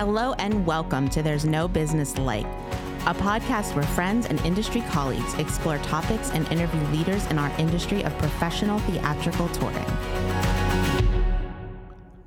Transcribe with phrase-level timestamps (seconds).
[0.00, 2.46] Hello and welcome to There's No Business Like,
[3.04, 8.02] a podcast where friends and industry colleagues explore topics and interview leaders in our industry
[8.04, 9.84] of professional theatrical touring.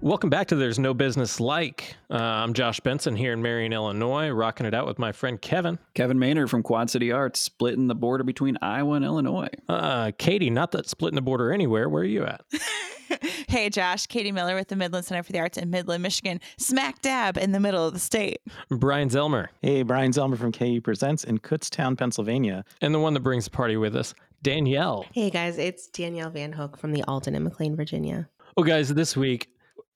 [0.01, 1.95] Welcome back to There's No Business Like.
[2.11, 5.79] Uh, I'm Josh Benson here in Marion, Illinois, rocking it out with my friend Kevin.
[5.95, 9.49] Kevin Maynard from Quad City Arts, splitting the border between Iowa and Illinois.
[9.67, 11.89] Uh, Katie, not that splitting the border anywhere.
[11.89, 12.45] Where are you at?
[13.47, 17.01] hey, Josh, Katie Miller with the Midland Center for the Arts in Midland, Michigan, smack
[17.01, 18.41] dab in the middle of the state.
[18.69, 19.47] Brian Zelmer.
[19.61, 22.63] Hey, Brian Zelmer from KU Presents in Kutztown, Pennsylvania.
[22.81, 25.05] And the one that brings the party with us, Danielle.
[25.13, 28.29] Hey, guys, it's Danielle Van Hook from the Alden in McLean, Virginia.
[28.55, 29.49] Well, guys, this week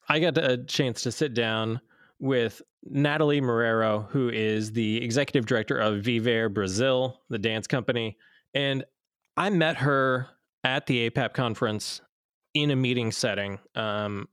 [0.09, 1.81] I got a chance to sit down
[2.20, 8.18] with Natalie Marrero, who is the executive director of Viver Brasil, the dance company.
[8.54, 8.86] And
[9.36, 10.28] I met her
[10.64, 12.02] at the APAP conference
[12.54, 13.60] in a meeting setting.
[13.76, 14.28] Um,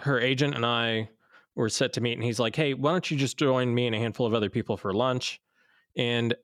[0.00, 1.10] her agent and I
[1.54, 3.94] were set to meet, and he's like, Hey, why don't you just join me and
[3.94, 5.40] a handful of other people for lunch?
[5.96, 6.34] And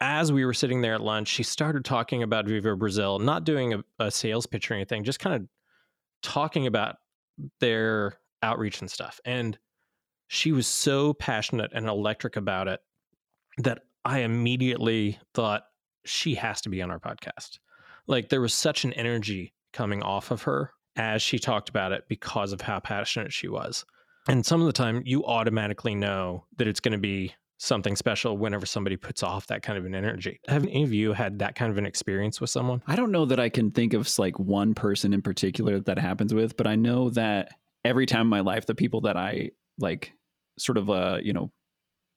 [0.00, 3.74] as we were sitting there at lunch, she started talking about Viver Brasil, not doing
[3.74, 5.48] a, a sales pitch or anything, just kind of
[6.22, 6.96] talking about
[7.60, 9.20] their outreach and stuff.
[9.24, 9.58] And
[10.28, 12.80] she was so passionate and electric about it
[13.58, 15.64] that I immediately thought
[16.04, 17.58] she has to be on our podcast.
[18.06, 22.04] Like there was such an energy coming off of her as she talked about it
[22.08, 23.84] because of how passionate she was.
[24.28, 28.36] And some of the time you automatically know that it's going to be something special
[28.36, 30.40] whenever somebody puts off that kind of an energy.
[30.48, 32.82] Have any of you had that kind of an experience with someone?
[32.86, 35.98] I don't know that I can think of like one person in particular that that
[35.98, 37.50] happens with, but I know that
[37.84, 40.12] every time in my life, the people that I like
[40.58, 41.52] sort of, uh, you know,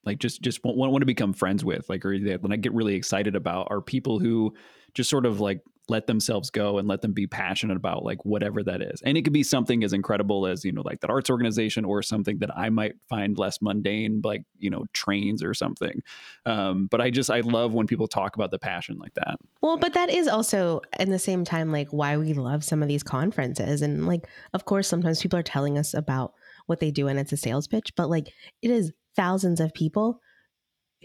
[0.05, 2.95] like just just want, want to become friends with like or that I get really
[2.95, 4.53] excited about are people who
[4.93, 8.61] just sort of like let themselves go and let them be passionate about like whatever
[8.63, 9.01] that is.
[9.03, 12.01] And it could be something as incredible as, you know, like that arts organization or
[12.01, 16.01] something that I might find less mundane, like, you know, trains or something.
[16.45, 19.37] Um, but I just, I love when people talk about the passion like that.
[19.61, 22.89] Well, but that is also in the same time, like why we love some of
[22.89, 23.81] these conferences.
[23.81, 26.33] And like, of course, sometimes people are telling us about
[26.65, 30.19] what they do and it's a sales pitch, but like it is thousands of people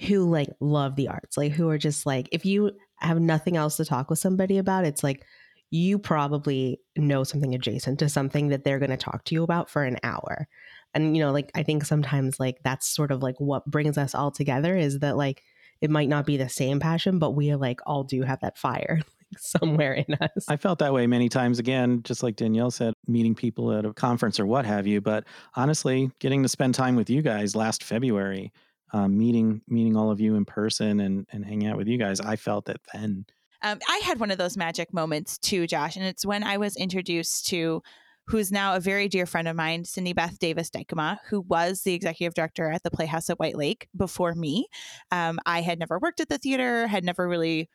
[0.09, 2.72] who like love the arts, like who are just like, if you
[3.04, 5.24] have nothing else to talk with somebody about, it's like
[5.70, 9.70] you probably know something adjacent to something that they're going to talk to you about
[9.70, 10.46] for an hour.
[10.94, 14.14] And, you know, like I think sometimes like that's sort of like what brings us
[14.14, 15.42] all together is that like
[15.80, 18.96] it might not be the same passion, but we like all do have that fire
[19.32, 20.44] like, somewhere in us.
[20.46, 23.94] I felt that way many times again, just like Danielle said, meeting people at a
[23.94, 25.00] conference or what have you.
[25.00, 25.24] But
[25.56, 28.52] honestly, getting to spend time with you guys last February,
[28.92, 32.20] um, meeting meeting all of you in person and and hanging out with you guys,
[32.20, 33.26] I felt it then.
[33.62, 36.76] Um, I had one of those magic moments too, Josh, and it's when I was
[36.76, 37.82] introduced to
[38.26, 41.94] who's now a very dear friend of mine, Cindy Beth Davis Dykema, who was the
[41.94, 44.66] executive director at the Playhouse at White Lake before me.
[45.10, 47.69] Um, I had never worked at the theater, had never really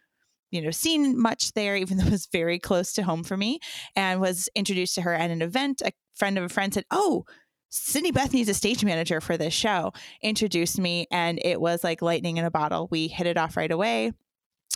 [0.52, 3.60] you know seen much there even though it was very close to home for me
[3.96, 7.26] and was introduced to her at an event a friend of a friend said oh
[7.70, 9.92] Cindy Beth needs a stage manager for this show,
[10.22, 12.88] introduced me, and it was like lightning in a bottle.
[12.90, 14.14] We hit it off right away.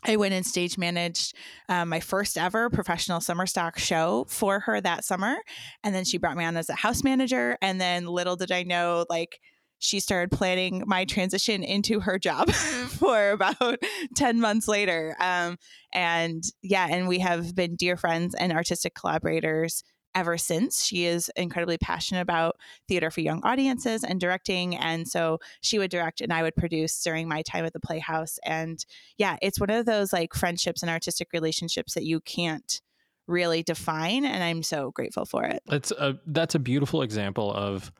[0.04, 1.36] I went and stage managed
[1.70, 5.38] um, my first ever professional summer stock show for her that summer.
[5.84, 7.58] And then she brought me on as a house manager.
[7.62, 9.40] And then little did I know, like,
[9.82, 13.80] she started planning my transition into her job for about
[14.16, 15.16] 10 months later.
[15.20, 15.58] Um,
[15.92, 19.84] and yeah, and we have been dear friends and artistic collaborators
[20.16, 20.84] ever since.
[20.84, 22.58] She is incredibly passionate about
[22.88, 24.76] theater for young audiences and directing.
[24.76, 28.40] And so she would direct and I would produce during my time at the Playhouse.
[28.44, 28.84] And
[29.18, 32.82] yeah, it's one of those like friendships and artistic relationships that you can't
[33.28, 34.26] really define.
[34.26, 35.62] And I'm so grateful for it.
[35.68, 37.92] It's a, that's a beautiful example of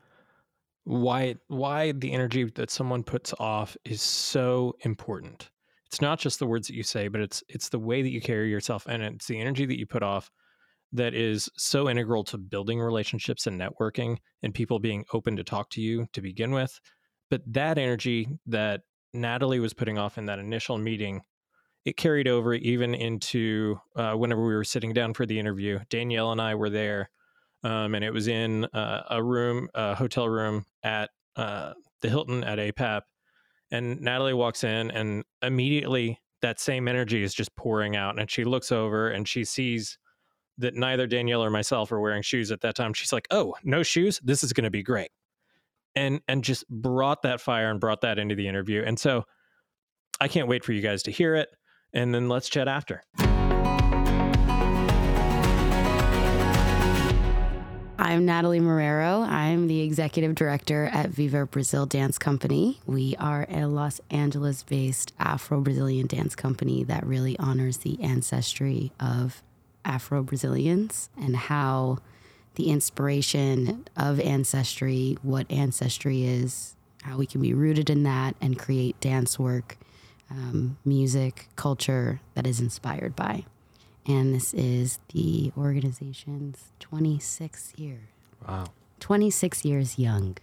[0.84, 5.50] why why the energy that someone puts off is so important.
[5.86, 8.20] It's not just the words that you say, but it's it's the way that you
[8.20, 10.30] carry yourself and it's the energy that you put off
[10.92, 15.70] that is so integral to building relationships and networking and people being open to talk
[15.70, 16.78] to you to begin with.
[17.30, 18.82] But that energy that
[19.14, 21.22] Natalie was putting off in that initial meeting,
[21.84, 25.78] it carried over even into uh, whenever we were sitting down for the interview.
[25.88, 27.10] Danielle and I were there,
[27.64, 31.72] um, and it was in uh, a room, a hotel room at uh,
[32.02, 33.02] the Hilton at APAP.
[33.70, 38.18] And Natalie walks in, and immediately that same energy is just pouring out.
[38.18, 39.96] And she looks over and she sees
[40.62, 42.92] that neither Danielle or myself are wearing shoes at that time.
[42.92, 44.20] She's like, "Oh, no shoes.
[44.24, 45.10] This is going to be great,"
[45.94, 48.82] and and just brought that fire and brought that into the interview.
[48.84, 49.24] And so,
[50.20, 51.48] I can't wait for you guys to hear it,
[51.92, 53.02] and then let's chat after.
[57.98, 59.26] I'm Natalie Marrero.
[59.26, 62.80] I'm the executive director at Viver Brasil Dance Company.
[62.84, 68.92] We are a Los Angeles based Afro Brazilian dance company that really honors the ancestry
[68.98, 69.42] of
[69.84, 71.98] Afro Brazilians and how
[72.54, 78.58] the inspiration of ancestry, what ancestry is, how we can be rooted in that and
[78.58, 79.76] create dance work,
[80.30, 83.44] um, music, culture that is inspired by.
[84.06, 88.00] And this is the organization's 26th year.
[88.46, 88.66] Wow.
[89.00, 90.36] 26 years young.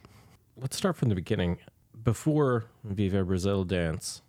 [0.58, 1.60] Let's start from the beginning.
[2.04, 4.22] Before Viver Brasil Dance,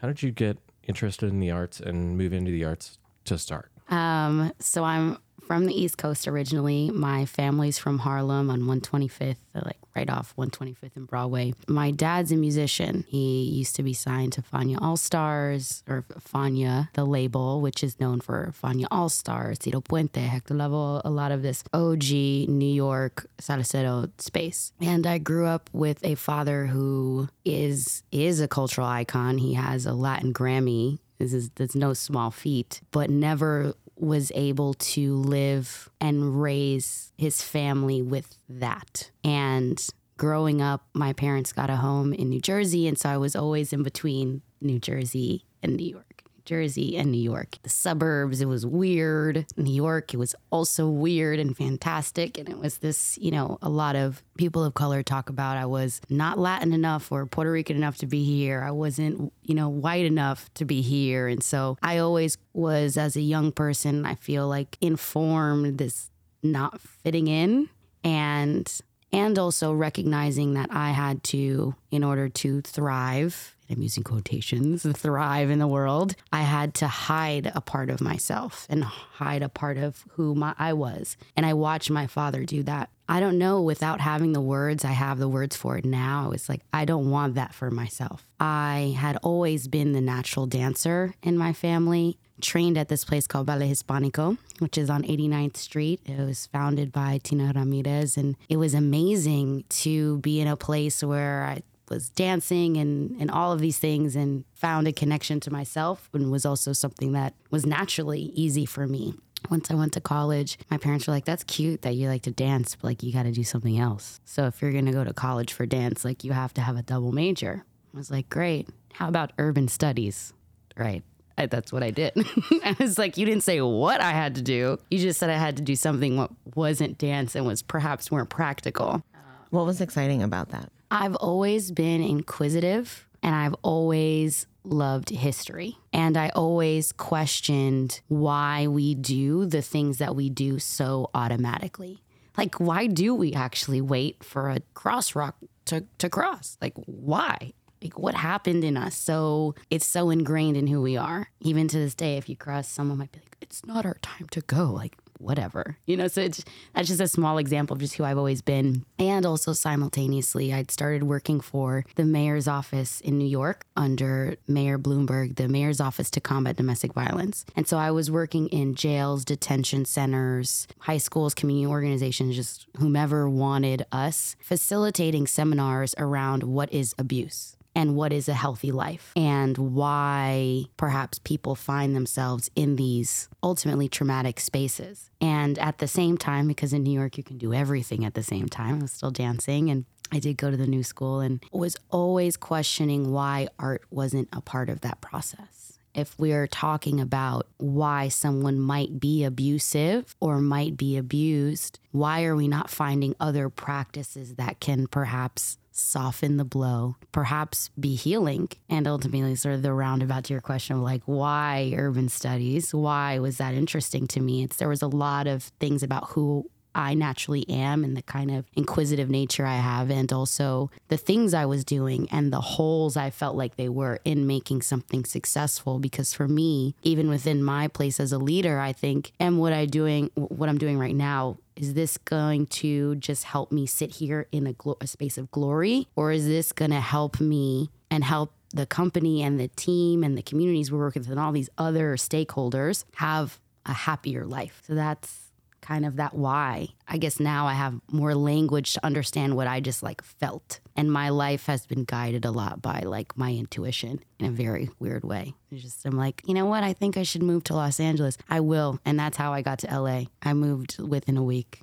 [0.00, 3.71] how did you get interested in the arts and move into the arts to start?
[3.92, 6.90] Um, so I'm from the East Coast originally.
[6.90, 11.52] My family's from Harlem on 125th, like right off 125th and Broadway.
[11.68, 13.04] My dad's a musician.
[13.06, 18.00] He used to be signed to Fania All Stars, or Fania, the label, which is
[18.00, 22.72] known for Fania All Stars, Tito Puente, Hector Lavoe, a lot of this OG New
[22.72, 24.72] York salsero space.
[24.80, 29.36] And I grew up with a father who is is a cultural icon.
[29.36, 34.74] He has a Latin Grammy this is that's no small feat, but never was able
[34.74, 39.12] to live and raise his family with that.
[39.22, 39.80] And
[40.16, 43.72] growing up, my parents got a home in New Jersey, and so I was always
[43.72, 46.11] in between New Jersey and New York.
[46.44, 47.58] Jersey and New York.
[47.62, 49.46] The suburbs, it was weird.
[49.56, 52.38] New York, it was also weird and fantastic.
[52.38, 55.66] And it was this, you know, a lot of people of color talk about I
[55.66, 58.62] was not Latin enough or Puerto Rican enough to be here.
[58.62, 61.28] I wasn't, you know, white enough to be here.
[61.28, 66.10] And so I always was, as a young person, I feel like informed this
[66.42, 67.68] not fitting in
[68.04, 68.80] and
[69.12, 75.50] and also recognizing that I had to, in order to thrive I'm using quotations, thrive
[75.50, 79.78] in the world, I had to hide a part of myself and hide a part
[79.78, 81.16] of who my, I was.
[81.36, 82.90] And I watched my father do that.
[83.12, 86.30] I don't know, without having the words, I have the words for it now.
[86.30, 88.26] It's like, I don't want that for myself.
[88.40, 93.44] I had always been the natural dancer in my family trained at this place called
[93.44, 96.00] Ballet Hispanico, which is on 89th Street.
[96.06, 101.04] It was founded by Tina Ramirez, and it was amazing to be in a place
[101.04, 101.60] where I
[101.90, 106.32] was dancing and, and all of these things and found a connection to myself and
[106.32, 109.12] was also something that was naturally easy for me.
[109.50, 112.30] Once I went to college, my parents were like, that's cute that you like to
[112.30, 114.20] dance, but like you got to do something else.
[114.24, 116.76] So if you're going to go to college for dance, like you have to have
[116.76, 117.64] a double major.
[117.94, 118.68] I was like, great.
[118.94, 120.32] How about urban studies?
[120.76, 121.02] Right.
[121.36, 122.12] I, that's what I did.
[122.64, 124.78] I was like, you didn't say what I had to do.
[124.90, 128.24] You just said I had to do something what wasn't dance and was perhaps more
[128.24, 129.02] practical.
[129.50, 130.70] What was exciting about that?
[130.90, 135.76] I've always been inquisitive and I've always loved history.
[135.92, 142.02] And I always questioned why we do the things that we do so automatically.
[142.36, 145.36] Like, why do we actually wait for a cross rock
[145.66, 146.56] to, to cross?
[146.60, 147.52] Like, why?
[147.82, 148.96] Like, what happened in us?
[148.96, 151.28] So it's so ingrained in who we are.
[151.40, 154.28] Even to this day, if you cross, someone might be like, it's not our time
[154.30, 154.70] to go.
[154.70, 156.08] Like, whatever, you know.
[156.08, 158.84] So it's that's just a small example of just who I've always been.
[158.98, 164.78] And also simultaneously, I'd started working for the mayor's office in New York under Mayor
[164.78, 167.44] Bloomberg, the mayor's office to combat domestic violence.
[167.56, 173.28] And so I was working in jails, detention centers, high schools, community organizations, just whomever
[173.28, 179.56] wanted us, facilitating seminars around what is abuse and what is a healthy life and
[179.56, 185.10] why perhaps people find themselves in these ultimately traumatic spaces.
[185.20, 188.22] And at the same time, because in New York you can do everything at the
[188.22, 191.42] same time, I was still dancing and I did go to the new school and
[191.52, 195.78] was always questioning why art wasn't a part of that process.
[195.94, 202.36] If we're talking about why someone might be abusive or might be abused, why are
[202.36, 208.48] we not finding other practices that can perhaps soften the blow, perhaps be healing.
[208.68, 212.74] And ultimately, sort of the roundabout to your question of like, why urban studies?
[212.74, 214.44] Why was that interesting to me?
[214.44, 218.30] It's there was a lot of things about who I naturally am and the kind
[218.30, 222.96] of inquisitive nature I have, and also the things I was doing and the holes
[222.96, 225.78] I felt like they were in making something successful.
[225.78, 229.66] Because for me, even within my place as a leader, I think, am what I
[229.66, 234.26] doing, what I'm doing right now, is this going to just help me sit here
[234.32, 238.04] in a, glo- a space of glory, or is this going to help me and
[238.04, 241.50] help the company and the team and the communities we're working with and all these
[241.58, 244.62] other stakeholders have a happier life?
[244.66, 245.31] So that's
[245.62, 246.68] kind of that why.
[246.86, 250.60] I guess now I have more language to understand what I just like felt.
[250.76, 254.68] And my life has been guided a lot by like my intuition in a very
[254.78, 255.34] weird way.
[255.50, 256.62] It's just I'm like, you know what?
[256.64, 258.18] I think I should move to Los Angeles.
[258.28, 258.78] I will.
[258.84, 260.04] And that's how I got to LA.
[260.22, 261.62] I moved within a week.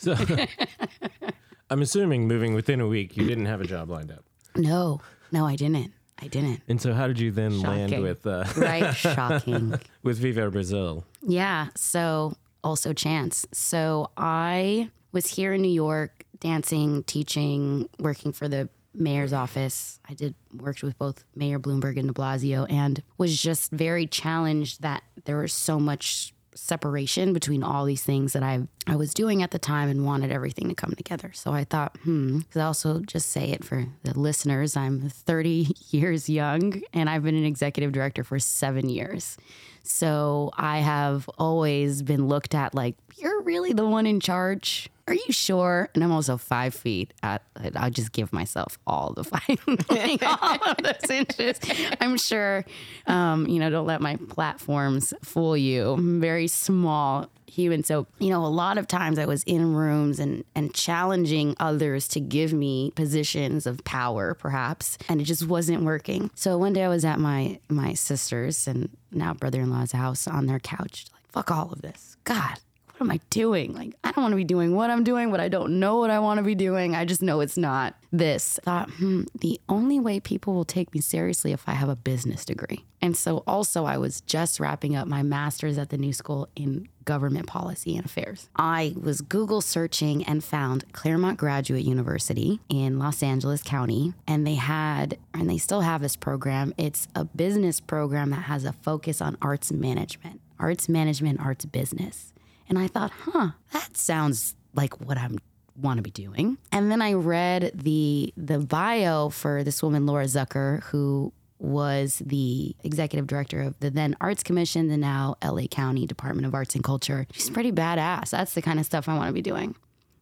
[0.00, 0.14] So
[1.70, 4.24] I'm assuming moving within a week, you didn't have a job lined up.
[4.54, 5.00] No,
[5.32, 5.92] no, I didn't.
[6.20, 6.62] I didn't.
[6.68, 8.92] And so, how did you then land with uh, Right?
[8.94, 9.74] Shocking.
[10.02, 11.04] with Viver Brasil?
[11.22, 11.68] Yeah.
[11.76, 13.46] So also chance.
[13.52, 20.00] So I was here in New York dancing, teaching, working for the mayor's office.
[20.08, 24.82] I did worked with both Mayor Bloomberg and de Blasio and was just very challenged
[24.82, 29.42] that there was so much separation between all these things that I I was doing
[29.42, 31.30] at the time and wanted everything to come together.
[31.34, 35.74] So I thought, hmm, because I also just say it for the listeners, I'm 30
[35.90, 39.36] years young and I've been an executive director for seven years.
[39.82, 44.88] So I have always been looked at like, you're really the one in charge.
[45.08, 45.88] Are you sure?
[45.94, 47.14] And I'm also five feet.
[47.22, 47.42] At,
[47.74, 51.58] I'll just give myself all the five, like all of those inches.
[51.98, 52.64] I'm sure,
[53.06, 55.92] um, you know, don't let my platforms fool you.
[55.92, 57.82] I'm very small human.
[57.84, 62.06] So, you know, a lot of times I was in rooms and, and challenging others
[62.08, 66.30] to give me positions of power, perhaps, and it just wasn't working.
[66.34, 70.60] So one day I was at my my sister's and now brother-in-law's house on their
[70.60, 72.16] couch, like, fuck all of this.
[72.24, 72.58] God,
[72.98, 73.74] what am I doing?
[73.74, 76.10] Like, I don't want to be doing what I'm doing, but I don't know what
[76.10, 76.96] I want to be doing.
[76.96, 78.58] I just know it's not this.
[78.64, 82.44] Thought, hmm, the only way people will take me seriously if I have a business
[82.44, 82.84] degree.
[83.00, 86.88] And so also I was just wrapping up my master's at the New School in
[87.04, 88.48] government policy and affairs.
[88.56, 94.56] I was Google searching and found Claremont Graduate University in Los Angeles County, and they
[94.56, 96.74] had, and they still have this program.
[96.76, 102.32] It's a business program that has a focus on arts management, arts management, arts business.
[102.68, 105.38] And I thought, huh, that sounds like what I'm
[105.80, 106.58] want to be doing.
[106.72, 112.74] And then I read the the bio for this woman Laura Zucker who was the
[112.84, 116.84] executive director of the then Arts Commission, the now LA County Department of Arts and
[116.84, 117.26] Culture.
[117.32, 118.30] She's pretty badass.
[118.30, 119.74] That's the kind of stuff I want to be doing.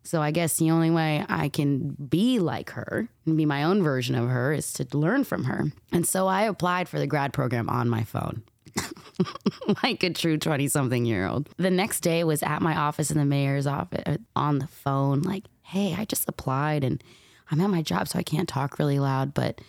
[0.02, 3.82] So I guess the only way I can be like her and be my own
[3.82, 5.72] version of her is to learn from her.
[5.90, 8.44] And so I applied for the grad program on my phone.
[9.83, 11.49] like a true 20 something year old.
[11.56, 15.23] The next day was at my office in the mayor's office uh, on the phone,
[15.23, 17.02] like, hey, I just applied and
[17.50, 19.61] I'm at my job, so I can't talk really loud, but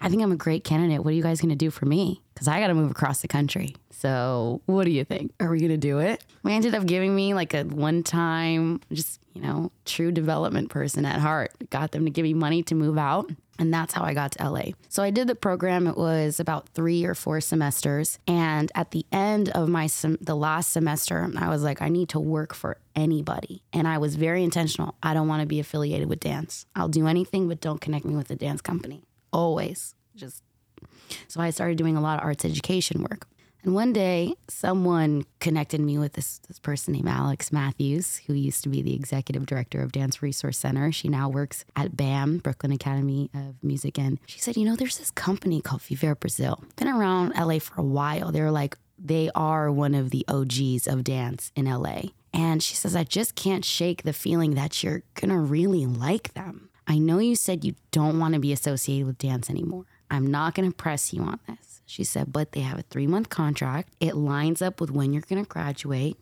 [0.00, 1.04] I think I'm a great candidate.
[1.04, 2.22] What are you guys going to do for me?
[2.32, 3.74] Because I got to move across the country.
[3.90, 5.32] So, what do you think?
[5.40, 6.24] Are we going to do it?
[6.44, 11.04] We ended up giving me like a one time, just, you know, true development person
[11.04, 11.52] at heart.
[11.70, 13.28] Got them to give me money to move out.
[13.58, 14.70] And that's how I got to LA.
[14.88, 15.86] So I did the program.
[15.86, 18.18] It was about three or four semesters.
[18.26, 22.08] And at the end of my sem- the last semester, I was like, I need
[22.10, 23.62] to work for anybody.
[23.72, 24.94] And I was very intentional.
[25.02, 26.66] I don't want to be affiliated with dance.
[26.76, 29.02] I'll do anything, but don't connect me with a dance company.
[29.32, 29.94] Always.
[30.14, 30.42] Just
[31.26, 33.26] so I started doing a lot of arts education work.
[33.64, 38.62] And one day, someone connected me with this, this person named Alex Matthews, who used
[38.62, 40.92] to be the executive director of Dance Resource Center.
[40.92, 43.98] She now works at BAM, Brooklyn Academy of Music.
[43.98, 46.62] And she said, You know, there's this company called Viver Brasil.
[46.76, 48.30] Been around LA for a while.
[48.30, 52.02] They're like, they are one of the OGs of dance in LA.
[52.32, 56.68] And she says, I just can't shake the feeling that you're to really like them.
[56.86, 59.84] I know you said you don't want to be associated with dance anymore.
[60.10, 61.67] I'm not to press you on this.
[61.88, 63.94] She said, but they have a three month contract.
[63.98, 66.18] It lines up with when you're going to graduate.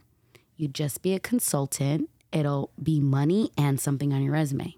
[0.56, 2.08] You just be a consultant.
[2.30, 4.76] It'll be money and something on your resume.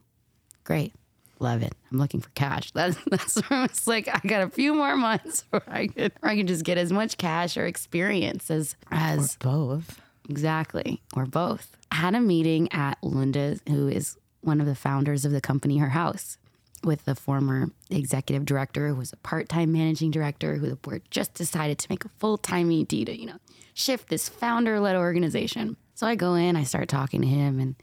[0.65, 0.95] Great.
[1.41, 1.75] Love it.
[1.93, 2.71] I'm looking for cash.
[2.75, 6.33] That's that's where it's like I got a few more months where I could where
[6.33, 10.01] I can just get as much cash or experience as as Both.
[10.31, 11.77] Exactly, or both.
[11.91, 15.79] I had a meeting at Linda, who is one of the founders of the company,
[15.79, 16.37] her house,
[16.85, 21.35] with the former executive director, who was a part-time managing director, who the board just
[21.35, 23.39] decided to make a full-time ED to, you know,
[23.75, 25.77] shift this founder-led organization.
[25.95, 27.75] So I go in, I start talking to him, and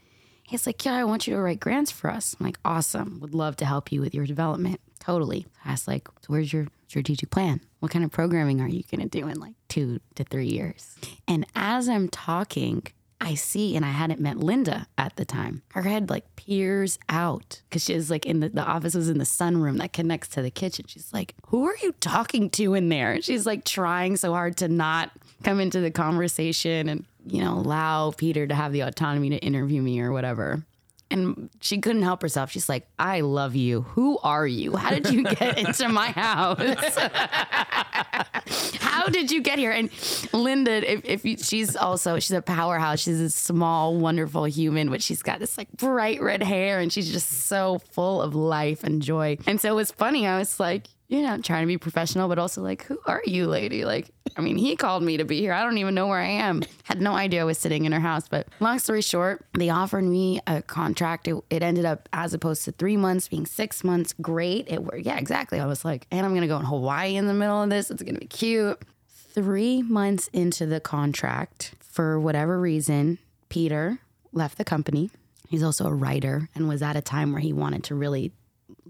[0.43, 3.33] he's like, "Yeah, I want you to write grants for us." I'm like, "Awesome, would
[3.33, 5.45] love to help you with your development." Totally.
[5.63, 7.61] I asked like, so "Where's your strategic plan?
[7.79, 10.95] What kind of programming are you going to do in like two to three years?"
[11.27, 12.83] And as I'm talking,
[13.21, 15.63] I see, and I hadn't met Linda at the time.
[15.69, 19.17] Her head like peers out because she was like in the, the office was in
[19.17, 20.85] the sunroom that connects to the kitchen.
[20.87, 23.21] She's like, Who are you talking to in there?
[23.21, 25.11] She's like trying so hard to not
[25.43, 29.81] come into the conversation and, you know, allow Peter to have the autonomy to interview
[29.81, 30.63] me or whatever.
[31.11, 32.51] And she couldn't help herself.
[32.51, 33.81] She's like, I love you.
[33.81, 34.75] Who are you?
[34.75, 36.97] How did you get into my house?
[38.79, 39.71] How did you get here?
[39.71, 39.89] And
[40.33, 43.01] Linda, if, if you, she's also, she's a powerhouse.
[43.01, 47.11] She's a small, wonderful human, but she's got this like bright red hair and she's
[47.11, 49.37] just so full of life and joy.
[49.45, 50.25] And so it was funny.
[50.27, 53.47] I was like, you know, trying to be professional, but also like, who are you,
[53.47, 53.85] lady?
[53.85, 55.53] Like, I mean, he called me to be here.
[55.53, 56.63] I don't even know where I am.
[56.83, 58.27] Had no idea I was sitting in her house.
[58.27, 61.27] But long story short, they offered me a contract.
[61.27, 64.13] It, it ended up, as opposed to three months, being six months.
[64.19, 64.67] Great.
[64.67, 65.05] It worked.
[65.05, 65.59] Yeah, exactly.
[65.59, 67.91] I was like, and I'm to go in Hawaii in the middle of this.
[67.91, 68.81] It's to be cute.
[69.07, 73.19] Three months into the contract, for whatever reason,
[73.49, 73.99] Peter
[74.31, 75.11] left the company.
[75.49, 78.31] He's also a writer and was at a time where he wanted to really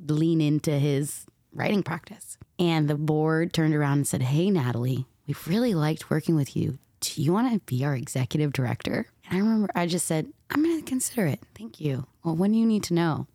[0.07, 2.37] lean into his writing practice.
[2.59, 6.77] And the board turned around and said, Hey, Natalie, we've really liked working with you.
[7.01, 9.07] Do you want to be our executive director?
[9.29, 11.39] And I remember I just said, I'm going to consider it.
[11.57, 12.05] Thank you.
[12.23, 13.27] Well, when do you need to know?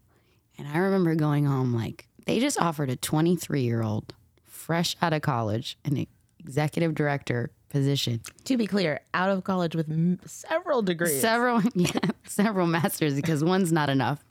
[0.58, 5.12] And I remember going home like, they just offered a 23 year old, fresh out
[5.12, 6.06] of college, an
[6.38, 8.20] executive director position.
[8.44, 11.20] To be clear, out of college with m- several degrees.
[11.20, 11.90] Several, yeah,
[12.26, 14.24] several masters because one's not enough.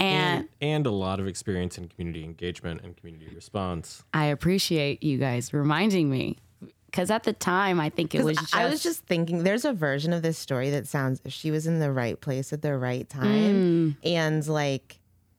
[0.00, 4.02] And, and and a lot of experience in community engagement and community response.
[4.14, 6.38] I appreciate you guys reminding me
[6.86, 9.64] because at the time I think it 'Cause was just, I was just thinking there's
[9.64, 12.76] a version of this story that sounds she was in the right place at the
[12.76, 13.96] right time Mm.
[14.04, 14.98] and like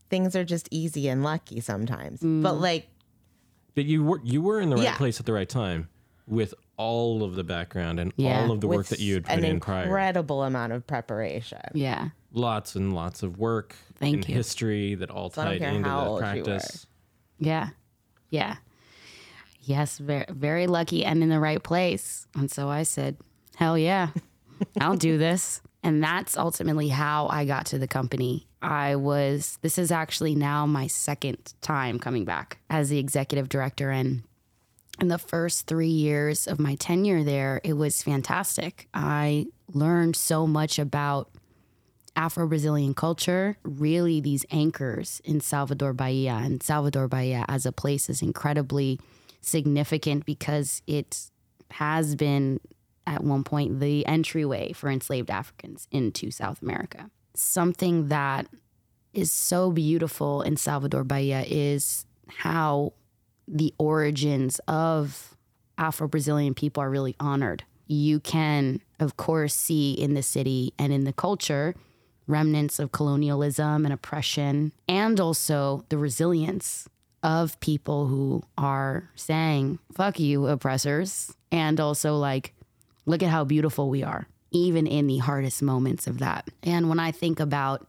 [0.09, 2.19] things are just easy and lucky sometimes.
[2.21, 2.87] But like
[3.75, 4.97] But you were you were in the right Yeah.
[4.97, 5.89] place at the right time
[6.27, 8.41] with all of the background and Yeah.
[8.41, 9.83] all of the work that you had put an in prior.
[9.83, 11.59] incredible amount of preparation.
[11.73, 12.09] yeah.
[12.33, 14.35] Lots and lots of work Thank and you.
[14.35, 16.87] history that all I don't tied into how that old practice.
[17.39, 17.69] Yeah.
[18.29, 18.55] Yeah.
[19.63, 22.25] Yes, very very lucky and in the right place.
[22.35, 23.17] And so I said,
[23.57, 24.09] "Hell yeah.
[24.79, 28.45] I'll do this." And that's ultimately how I got to the company.
[28.61, 33.89] I was this is actually now my second time coming back as the executive director
[33.89, 34.21] and
[34.99, 38.87] in the first 3 years of my tenure there, it was fantastic.
[38.93, 41.29] I learned so much about
[42.15, 46.33] Afro Brazilian culture, really these anchors in Salvador Bahia.
[46.43, 48.99] And Salvador Bahia as a place is incredibly
[49.39, 51.31] significant because it
[51.71, 52.59] has been
[53.07, 57.09] at one point the entryway for enslaved Africans into South America.
[57.33, 58.47] Something that
[59.13, 62.93] is so beautiful in Salvador Bahia is how
[63.51, 65.35] the origins of
[65.77, 67.63] Afro Brazilian people are really honored.
[67.85, 71.75] You can, of course, see in the city and in the culture
[72.27, 76.87] remnants of colonialism and oppression, and also the resilience
[77.23, 81.35] of people who are saying, fuck you, oppressors.
[81.51, 82.53] And also, like,
[83.05, 86.47] look at how beautiful we are, even in the hardest moments of that.
[86.63, 87.85] And when I think about,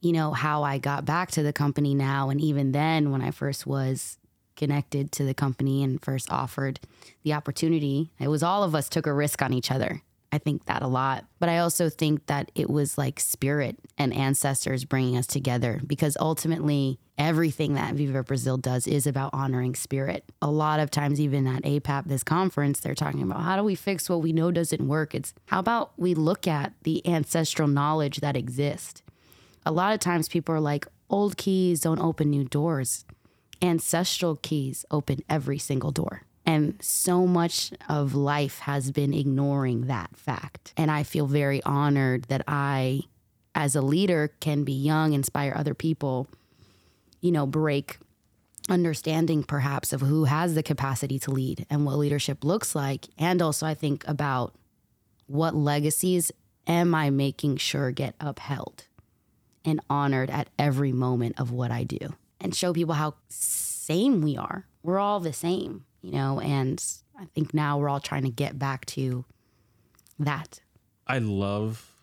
[0.00, 3.30] you know, how I got back to the company now, and even then when I
[3.30, 4.16] first was
[4.60, 6.78] connected to the company and first offered
[7.24, 10.02] the opportunity, it was all of us took a risk on each other.
[10.32, 11.24] I think that a lot.
[11.40, 16.16] But I also think that it was like spirit and ancestors bringing us together because
[16.20, 20.24] ultimately everything that Viver Brasil does is about honoring spirit.
[20.40, 23.74] A lot of times, even at APAP, this conference, they're talking about how do we
[23.74, 25.14] fix what we know doesn't work?
[25.14, 29.02] It's how about we look at the ancestral knowledge that exists?
[29.66, 33.04] A lot of times people are like, old keys don't open new doors.
[33.62, 36.22] Ancestral keys open every single door.
[36.46, 40.72] And so much of life has been ignoring that fact.
[40.76, 43.02] And I feel very honored that I,
[43.54, 46.26] as a leader, can be young, inspire other people,
[47.20, 47.98] you know, break
[48.68, 53.06] understanding perhaps of who has the capacity to lead and what leadership looks like.
[53.18, 54.54] And also, I think about
[55.26, 56.32] what legacies
[56.66, 58.86] am I making sure get upheld
[59.64, 64.36] and honored at every moment of what I do and show people how same we
[64.36, 64.66] are.
[64.82, 66.82] We're all the same, you know, and
[67.18, 69.24] I think now we're all trying to get back to
[70.18, 70.60] that.
[71.06, 71.94] I love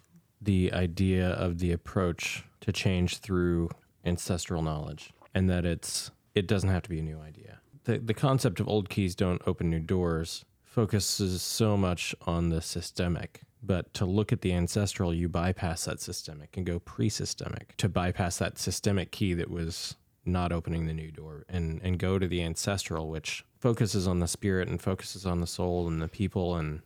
[0.41, 3.69] the idea of the approach to change through
[4.05, 7.59] ancestral knowledge and that it's it doesn't have to be a new idea.
[7.85, 12.61] The the concept of old keys don't open new doors focuses so much on the
[12.61, 17.89] systemic, but to look at the ancestral you bypass that systemic and go pre-systemic to
[17.89, 19.95] bypass that systemic key that was
[20.27, 24.27] not opening the new door and and go to the ancestral which focuses on the
[24.27, 26.81] spirit and focuses on the soul and the people and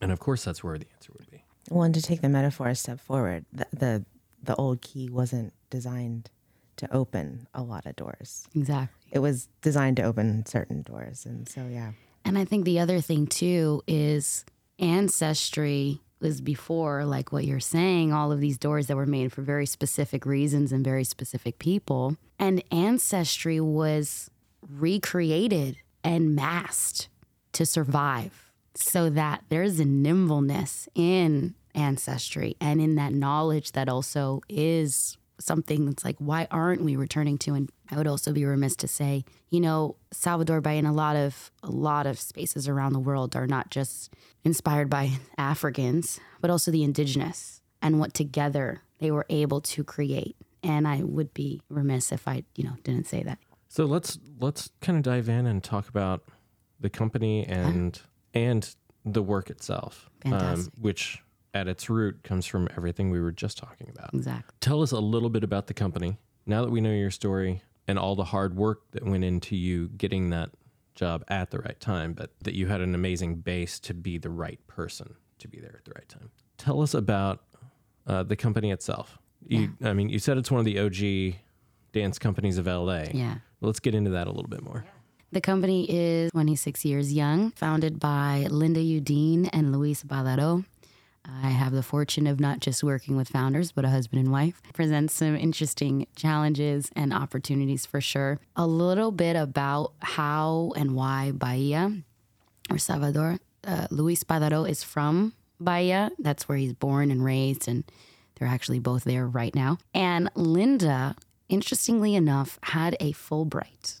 [0.00, 1.44] and of course that's where the answer would be.
[1.68, 3.44] One to take the metaphor a step forward.
[3.52, 4.04] The, the
[4.42, 6.30] the old key wasn't designed
[6.76, 8.46] to open a lot of doors.
[8.54, 9.10] Exactly.
[9.12, 11.92] It was designed to open certain doors, and so yeah.
[12.24, 14.44] And I think the other thing too is
[14.78, 19.42] ancestry was before, like what you're saying, all of these doors that were made for
[19.42, 22.16] very specific reasons and very specific people.
[22.38, 24.30] And ancestry was
[24.68, 27.08] recreated and masked
[27.52, 34.40] to survive so that there's a nimbleness in ancestry and in that knowledge that also
[34.48, 37.54] is something that's like, why aren't we returning to?
[37.54, 41.16] And I would also be remiss to say, you know, Salvador Bahia and a lot
[41.16, 46.50] of a lot of spaces around the world are not just inspired by Africans, but
[46.50, 50.36] also the indigenous and what together they were able to create.
[50.62, 53.38] And I would be remiss if I, you know, didn't say that.
[53.68, 56.22] So let's let's kind of dive in and talk about
[56.80, 58.00] the company and
[58.34, 61.22] and the work itself, um, which
[61.56, 64.12] at its root comes from everything we were just talking about.
[64.12, 64.54] Exactly.
[64.60, 67.98] Tell us a little bit about the company now that we know your story and
[67.98, 70.50] all the hard work that went into you getting that
[70.94, 74.30] job at the right time, but that you had an amazing base to be the
[74.30, 76.30] right person to be there at the right time.
[76.58, 77.42] Tell us about
[78.06, 79.18] uh, the company itself.
[79.46, 81.36] You, I mean, you said it's one of the OG
[81.92, 83.04] dance companies of LA.
[83.12, 83.36] Yeah.
[83.60, 84.84] Let's get into that a little bit more.
[85.32, 90.64] The company is 26 years young, founded by Linda Yudin and Luis Badaró.
[91.28, 94.62] I have the fortune of not just working with founders, but a husband and wife.
[94.72, 98.38] Presents some interesting challenges and opportunities for sure.
[98.54, 101.92] A little bit about how and why Bahia
[102.70, 103.38] or Salvador.
[103.66, 106.10] Uh, Luis Badaró is from Bahia.
[106.18, 107.84] That's where he's born and raised, and
[108.36, 109.78] they're actually both there right now.
[109.94, 111.16] And Linda,
[111.48, 114.00] interestingly enough, had a Fulbright.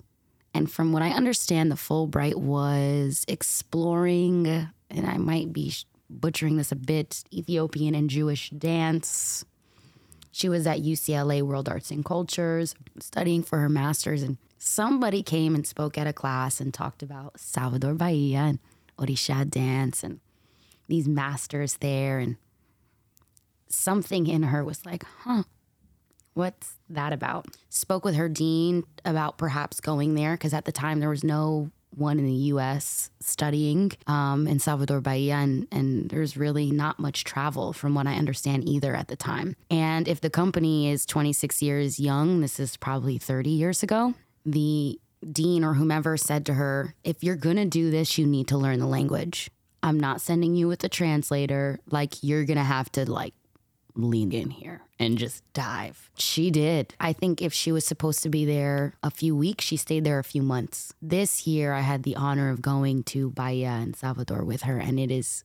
[0.54, 4.46] And from what I understand, the Fulbright was exploring,
[4.88, 5.74] and I might be
[6.08, 9.44] butchering this a bit, Ethiopian and Jewish dance.
[10.32, 15.54] She was at UCLA World Arts and Cultures studying for her master's, and somebody came
[15.54, 18.58] and spoke at a class and talked about Salvador Bahia and
[18.98, 20.20] Orisha dance and
[20.88, 22.18] these masters there.
[22.18, 22.36] And
[23.68, 25.44] something in her was like, huh,
[26.34, 27.46] what's that about?
[27.68, 31.70] Spoke with her dean about perhaps going there because at the time there was no
[31.96, 33.10] one in the U.S.
[33.20, 38.14] studying um, in Salvador Bahia, and, and there's really not much travel from what I
[38.14, 39.56] understand either at the time.
[39.70, 45.00] And if the company is 26 years young, this is probably 30 years ago, the
[45.32, 48.58] dean or whomever said to her, if you're going to do this, you need to
[48.58, 49.50] learn the language.
[49.82, 51.78] I'm not sending you with a translator.
[51.90, 53.34] Like, you're going to have to, like,
[53.96, 56.10] lean in here and just dive.
[56.16, 56.94] She did.
[57.00, 60.18] I think if she was supposed to be there a few weeks, she stayed there
[60.18, 60.92] a few months.
[61.00, 64.98] This year, I had the honor of going to Bahia and Salvador with her, and
[64.98, 65.44] it is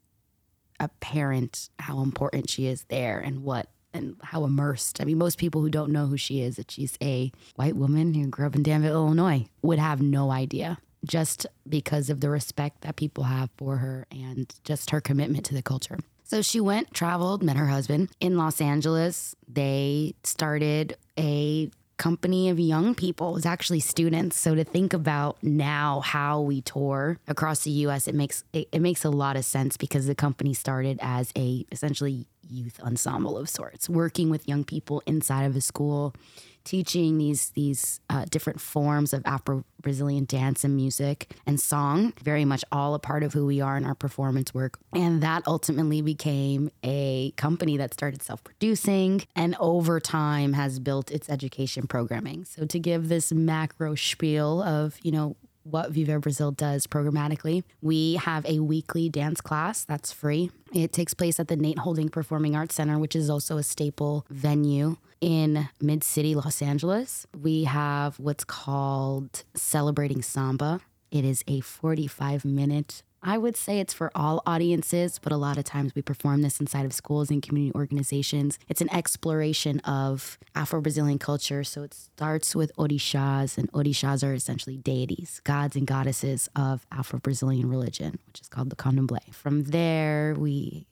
[0.80, 5.02] apparent how important she is there and what and how immersed.
[5.02, 8.14] I mean, most people who don't know who she is, that she's a white woman
[8.14, 12.82] who grew up in Danville, Illinois, would have no idea just because of the respect
[12.82, 15.98] that people have for her and just her commitment to the culture.
[16.32, 19.36] So she went, traveled, met her husband in Los Angeles.
[19.50, 23.32] They started a company of young people.
[23.32, 24.39] It was actually students.
[24.39, 28.80] So to think about now how we tour across the US, it makes it, it
[28.80, 33.50] makes a lot of sense because the company started as a essentially youth ensemble of
[33.50, 36.15] sorts, working with young people inside of a school
[36.63, 42.45] teaching these these uh, different forms of Afro Brazilian dance and music and song, very
[42.45, 44.78] much all a part of who we are in our performance work.
[44.93, 51.12] And that ultimately became a company that started self producing and over time has built
[51.12, 52.45] its education programming.
[52.45, 57.63] So to give this macro spiel of, you know, what Viver Brasil does programmatically.
[57.82, 60.52] We have a weekly dance class that's free.
[60.74, 64.26] It takes place at the Nate Holden Performing Arts Center, which is also a staple
[64.30, 67.28] venue in Mid City, Los Angeles.
[67.39, 70.82] We have what's called Celebrating Samba.
[71.12, 75.57] It is a 45 minute I would say it's for all audiences, but a lot
[75.57, 78.57] of times we perform this inside of schools and community organizations.
[78.67, 81.63] It's an exploration of Afro Brazilian culture.
[81.63, 87.19] So it starts with orishas, and orishas are essentially deities, gods and goddesses of Afro
[87.19, 89.34] Brazilian religion, which is called the candomblé.
[89.34, 90.88] From there, we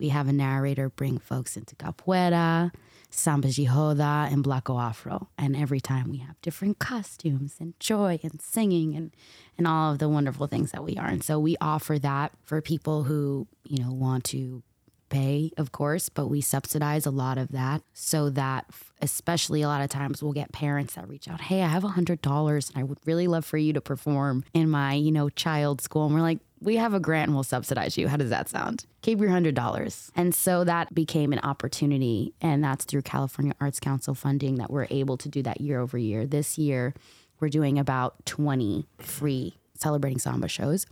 [0.00, 2.72] we have a narrator bring folks into capoeira,
[3.10, 5.28] samba de roda, and bloco afro.
[5.36, 9.14] And every time we have different costumes and joy and singing and
[9.58, 11.06] and all of the wonderful things that we are.
[11.06, 14.62] And so we offer that for people who, you know, want to
[15.10, 18.66] pay, of course, but we subsidize a lot of that so that,
[19.02, 21.88] especially a lot of times, we'll get parents that reach out, Hey, I have a
[21.88, 25.80] $100 and I would really love for you to perform in my, you know, child
[25.82, 26.06] school.
[26.06, 28.08] And we're like, we have a grant and we'll subsidize you.
[28.08, 28.84] How does that sound?
[29.02, 30.10] Keep your $100.
[30.14, 32.34] And so that became an opportunity.
[32.40, 35.96] And that's through California Arts Council funding that we're able to do that year over
[35.96, 36.26] year.
[36.26, 36.94] This year,
[37.40, 40.86] we're doing about 20 free celebrating samba shows.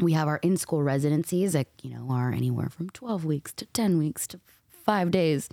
[0.00, 3.98] We have our in-school residencies that, you know, are anywhere from 12 weeks to 10
[3.98, 5.48] weeks to 5 days,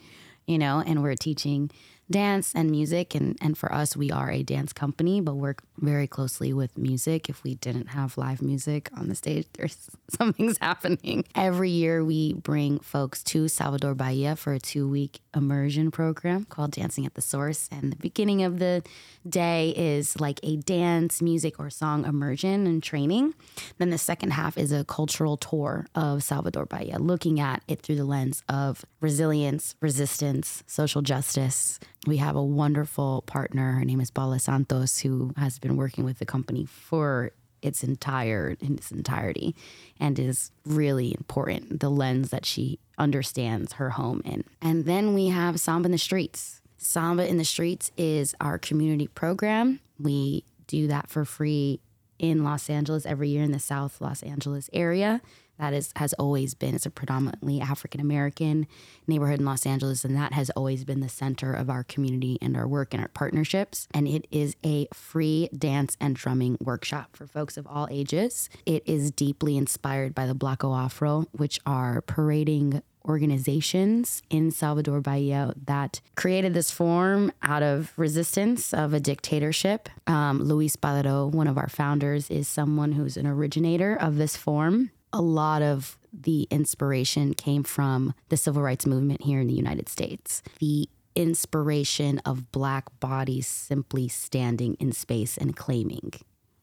[0.46, 1.70] you know, and we're teaching
[2.10, 6.08] dance and music and and for us we are a dance company but work very
[6.08, 7.30] closely with music.
[7.30, 11.26] If we didn't have live music on the stage there's something's happening.
[11.36, 16.72] Every year we bring folks to salvador bahia for a two week immersion program called
[16.72, 18.84] dancing at the source and the beginning of the
[19.28, 23.34] day is like a dance music or song immersion and training.
[23.78, 27.96] Then the second half is a cultural tour of salvador bahia looking at it through
[27.96, 33.74] the lens of resilience resistance social justice we have a wonderful partner.
[33.74, 38.56] Her name is Paula Santos, who has been working with the company for its entire
[38.62, 39.56] in its entirety
[40.00, 44.44] and is really important the lens that she understands her home in.
[44.62, 46.62] And then we have samba in the streets.
[46.78, 49.80] Samba in the streets is our community program.
[50.00, 51.82] We do that for free
[52.20, 55.22] in los angeles every year in the south los angeles area
[55.60, 58.68] that is has always been it's a predominantly African American
[59.08, 62.56] neighborhood in Los Angeles and that has always been the center of our community and
[62.56, 63.88] our work and our partnerships.
[63.94, 68.50] And it is a free dance and drumming workshop for folks of all ages.
[68.66, 75.54] It is deeply inspired by the Bloco Afro which are parading organizations in Salvador Bahia
[75.66, 79.90] that created this form out of resistance of a dictatorship.
[80.06, 84.92] Um, Luis Badaró, one of our founders, is someone who's an originator of this form
[85.18, 89.90] a lot of the inspiration came from the civil rights movement here in the United
[89.90, 90.44] States.
[90.60, 96.14] The inspiration of black bodies simply standing in space and claiming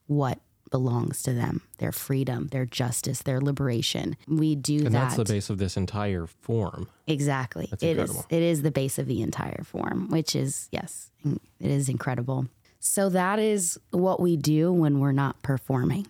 [0.06, 0.38] what
[0.70, 4.16] belongs to them their freedom their justice their liberation.
[4.26, 4.92] We do and that.
[4.92, 6.88] that's the base of this entire form.
[7.06, 7.66] Exactly.
[7.70, 8.26] That's it is incredible.
[8.30, 11.40] it is the base of the entire form which is yes it
[11.70, 12.46] is incredible.
[12.80, 16.06] So that is what we do when we're not performing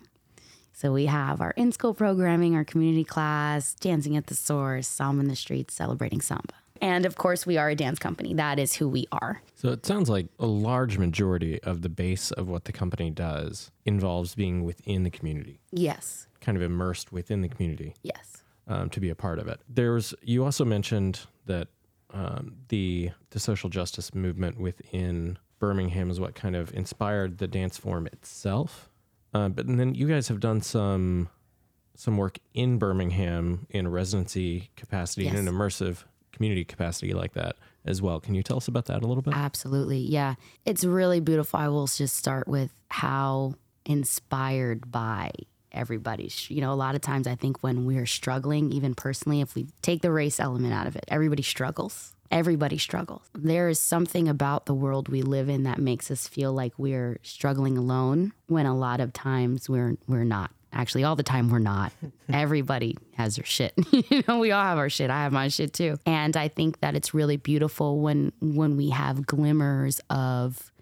[0.74, 5.22] so we have our in school programming, our community class, dancing at the source, samba
[5.22, 6.52] in the streets, celebrating samba.
[6.80, 8.34] And of course, we are a dance company.
[8.34, 9.40] That is who we are.
[9.54, 13.70] So it sounds like a large majority of the base of what the company does
[13.86, 16.26] involves being within the community, Yes.
[16.40, 18.42] kind of immersed within the community Yes.
[18.66, 19.60] um, to be a part of it.
[19.68, 21.68] There's you also mentioned that
[22.12, 27.78] um, the the social justice movement within Birmingham is what kind of inspired the dance
[27.78, 28.90] form itself.
[29.34, 31.28] Uh, but and then you guys have done some
[31.96, 35.46] some work in Birmingham in a residency capacity in Yes.
[35.46, 38.18] an immersive community capacity like that as well.
[38.20, 39.34] Can you tell us about that a little bit?
[39.36, 39.98] Absolutely.
[39.98, 40.34] Yeah.
[40.64, 41.60] It's really beautiful.
[41.60, 45.30] I will just start with how inspired by
[45.70, 46.30] everybody.
[46.48, 49.66] You know, a lot of times I think when we're struggling, even personally, if we
[49.82, 52.14] take the race element out of it, everybody struggles.
[52.34, 53.22] Everybody struggles.
[53.32, 57.20] There is something about the world we live in that makes us feel like we're
[57.22, 60.50] struggling alone when a lot of times we're we're not.
[60.72, 61.92] Actually, all the time we're not.
[62.32, 63.72] Everybody has their shit.
[64.10, 65.10] you know, we all have our shit.
[65.10, 65.96] I have my shit too.
[66.06, 70.72] And I think that it's really beautiful when when we have glimmers of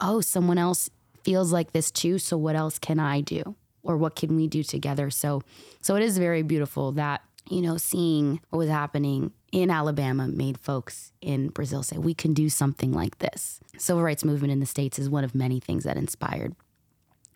[0.00, 0.90] oh, someone else
[1.22, 3.54] feels like this too, so what else can I do?
[3.84, 5.10] Or what can we do together?
[5.10, 5.42] So
[5.80, 10.58] so it is very beautiful that, you know, seeing what was happening in Alabama made
[10.58, 13.60] folks in Brazil say, we can do something like this.
[13.78, 16.54] Civil rights movement in the States is one of many things that inspired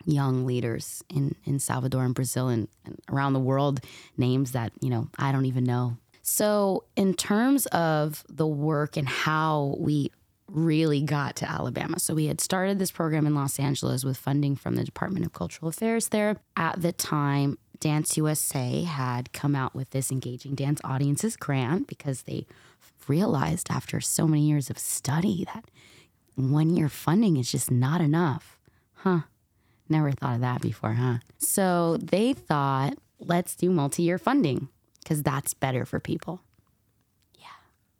[0.05, 3.79] young leaders in, in Salvador and Brazil and, and around the world,
[4.17, 5.97] names that, you know, I don't even know.
[6.21, 10.11] So, in terms of the work and how we
[10.47, 11.99] really got to Alabama.
[11.99, 15.33] So, we had started this program in Los Angeles with funding from the Department of
[15.33, 16.37] Cultural Affairs there.
[16.55, 22.21] At the time, Dance USA had come out with this Engaging Dance Audiences grant because
[22.21, 22.47] they
[23.09, 25.65] realized after so many years of study that
[26.35, 28.57] one year funding is just not enough.
[28.93, 29.23] Huh.
[29.89, 31.17] Never thought of that before, huh?
[31.39, 34.69] So they thought, let's do multi year funding
[34.99, 36.39] because that's better for people.
[37.37, 37.47] Yeah,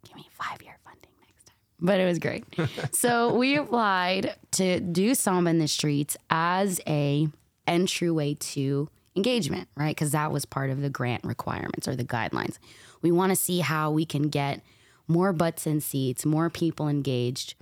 [0.05, 1.57] give me five year funding next time.
[1.81, 2.45] But it was great.
[2.95, 7.27] so we applied to do Samba in the Streets as a
[7.67, 9.95] entryway to engagement, right?
[9.95, 12.57] Because that was part of the grant requirements or the guidelines.
[13.01, 14.61] We want to see how we can get
[15.07, 17.55] more butts in seats, more people engaged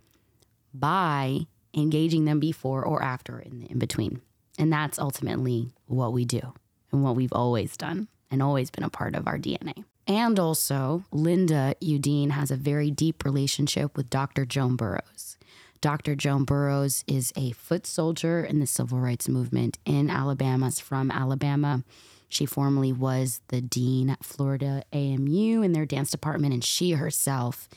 [0.74, 4.22] by engaging them before or after in the in between.
[4.58, 6.54] And that's ultimately what we do
[6.92, 9.84] and what we've always done and always been a part of our DNA.
[10.08, 14.46] And also, Linda Yudin has a very deep relationship with Dr.
[14.46, 15.38] Joan Burroughs.
[15.82, 16.16] Dr.
[16.16, 20.68] Joan Burroughs is a foot soldier in the civil rights movement in Alabama.
[20.68, 21.84] Is from Alabama.
[22.30, 27.68] She formerly was the dean at Florida AMU in their dance department, and she herself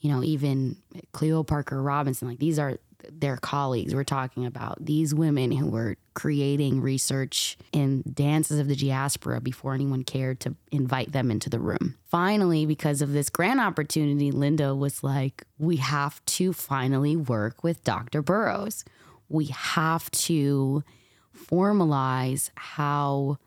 [0.00, 0.76] you know, even
[1.12, 2.78] Cleo Parker Robinson, like these are
[3.10, 3.94] their colleagues.
[3.94, 9.74] We're talking about these women who were creating research in dances of the diaspora before
[9.74, 11.96] anyone cared to invite them into the room.
[12.06, 17.84] Finally, because of this grant opportunity, Linda was like, we have to finally work with
[17.84, 18.22] Dr.
[18.22, 18.84] Burroughs.
[19.28, 20.82] We have to
[21.36, 23.38] formalize how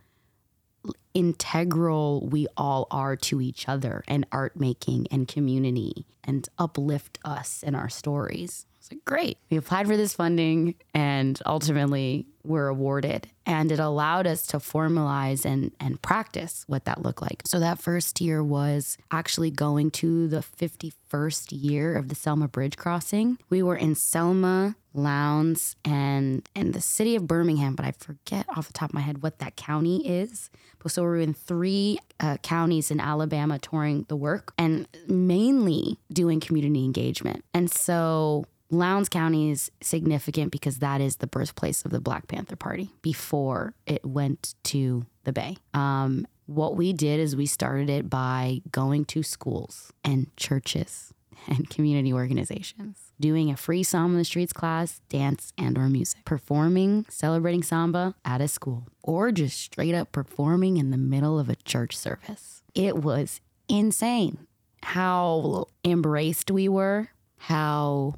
[1.13, 7.63] integral we all are to each other and art making and community and uplift us
[7.65, 8.65] and our stories.
[8.91, 9.37] Like, great.
[9.49, 13.27] We applied for this funding and ultimately were awarded.
[13.45, 17.43] And it allowed us to formalize and, and practice what that looked like.
[17.45, 22.77] So that first year was actually going to the 51st year of the Selma Bridge
[22.77, 23.37] crossing.
[23.49, 28.67] We were in Selma, Lowndes, and and the city of Birmingham, but I forget off
[28.67, 30.49] the top of my head what that county is.
[30.87, 36.39] So we were in three uh, counties in Alabama touring the work and mainly doing
[36.39, 37.43] community engagement.
[37.53, 42.55] And so Lowndes County is significant because that is the birthplace of the Black Panther
[42.55, 45.57] Party before it went to the Bay.
[45.73, 51.13] Um, what we did is we started it by going to schools and churches
[51.47, 56.25] and community organizations, doing a free Samba in the Streets class, dance and or music,
[56.25, 61.49] performing, celebrating Samba at a school, or just straight up performing in the middle of
[61.49, 62.63] a church service.
[62.75, 64.47] It was insane
[64.81, 68.15] how embraced we were, how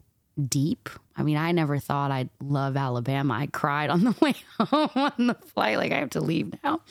[0.47, 0.89] deep.
[1.17, 3.33] I mean, I never thought I'd love Alabama.
[3.33, 6.81] I cried on the way home on the flight, like I have to leave now.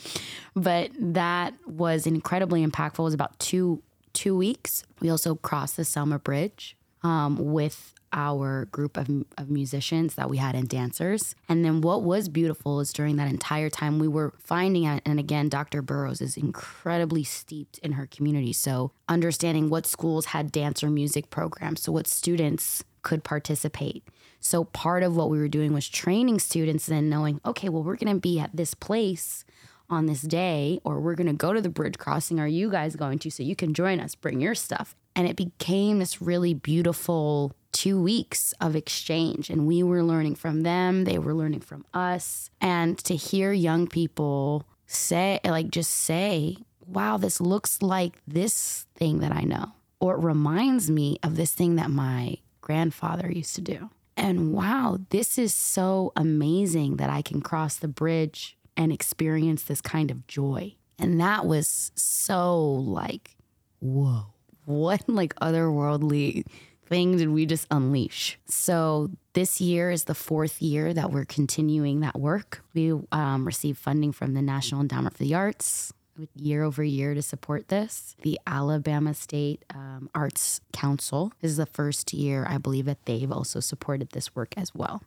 [0.55, 2.99] But that was incredibly impactful.
[2.99, 3.81] It was about two
[4.13, 4.83] two weeks.
[4.99, 10.37] We also crossed the Selma Bridge um, with our group of, of musicians that we
[10.37, 11.35] had and dancers.
[11.47, 15.19] And then what was beautiful is during that entire time we were finding out, and
[15.19, 15.81] again, Dr.
[15.81, 18.53] Burroughs is incredibly steeped in her community.
[18.53, 24.03] So understanding what schools had dance or music programs, so what students could participate.
[24.39, 27.95] So part of what we were doing was training students and knowing, okay, well, we're
[27.95, 29.45] going to be at this place
[29.89, 32.39] on this day, or we're going to go to the bridge crossing.
[32.39, 33.29] Are you guys going to?
[33.29, 34.95] So you can join us, bring your stuff.
[35.15, 39.49] And it became this really beautiful two weeks of exchange.
[39.49, 42.49] And we were learning from them, they were learning from us.
[42.61, 49.19] And to hear young people say, like, just say, wow, this looks like this thing
[49.19, 53.61] that I know, or it reminds me of this thing that my grandfather used to
[53.61, 53.89] do.
[54.17, 59.81] And wow, this is so amazing that I can cross the bridge and experience this
[59.81, 60.75] kind of joy.
[60.99, 63.35] And that was so like,
[63.79, 64.27] whoa,
[64.65, 66.45] what like otherworldly
[66.85, 68.37] thing did we just unleash?
[68.45, 72.63] So this year is the fourth year that we're continuing that work.
[72.73, 75.93] We um, received funding from the National Endowment for the Arts
[76.35, 78.15] year over year to support this.
[78.21, 83.31] The Alabama State um, Arts Council this is the first year, I believe, that they've
[83.31, 85.03] also supported this work as well.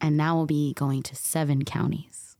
[0.00, 2.36] And now we'll be going to seven counties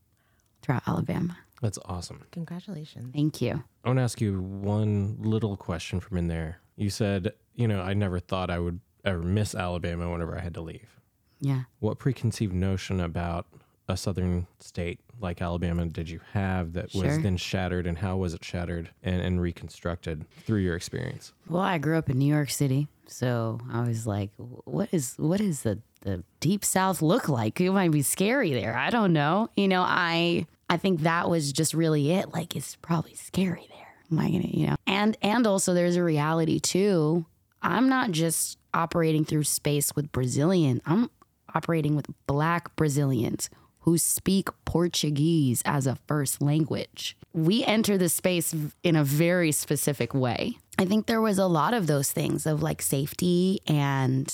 [0.61, 1.37] throughout Alabama.
[1.61, 2.25] That's awesome.
[2.31, 3.13] Congratulations.
[3.13, 3.63] Thank you.
[3.83, 6.59] I want to ask you one little question from in there.
[6.75, 10.53] You said, you know, I never thought I would ever miss Alabama whenever I had
[10.55, 10.99] to leave.
[11.39, 11.63] Yeah.
[11.79, 13.47] What preconceived notion about
[13.87, 18.33] a southern state like Alabama did you have that was then shattered, and how was
[18.33, 21.33] it shattered and, and reconstructed through your experience?
[21.47, 25.39] Well, I grew up in New York City, so I was like, "What is what
[25.39, 27.59] is the the deep South look like?
[27.61, 28.77] It might be scary there.
[28.77, 29.49] I don't know.
[29.55, 32.33] You know, I I think that was just really it.
[32.33, 33.87] Like, it's probably scary there.
[34.11, 34.75] Am I gonna, you know?
[34.87, 37.25] And and also, there's a reality too.
[37.61, 40.81] I'm not just operating through space with Brazilian.
[40.85, 41.09] I'm
[41.53, 43.49] operating with Black Brazilians
[43.85, 47.15] who speak Portuguese as a first language.
[47.33, 50.57] We enter the space in a very specific way.
[50.79, 54.33] I think there was a lot of those things of like safety and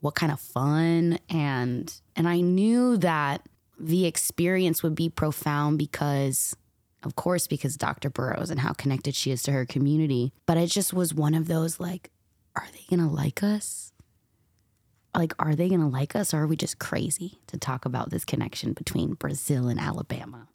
[0.00, 3.40] what kind of fun and and I knew that
[3.80, 6.54] the experience would be profound because
[7.02, 8.10] of course because Dr.
[8.10, 11.48] Burroughs and how connected she is to her community, but it just was one of
[11.48, 12.10] those like
[12.54, 13.94] are they going to like us?
[15.14, 18.10] Like are they going to like us or are we just crazy to talk about
[18.10, 20.48] this connection between brazil and alabama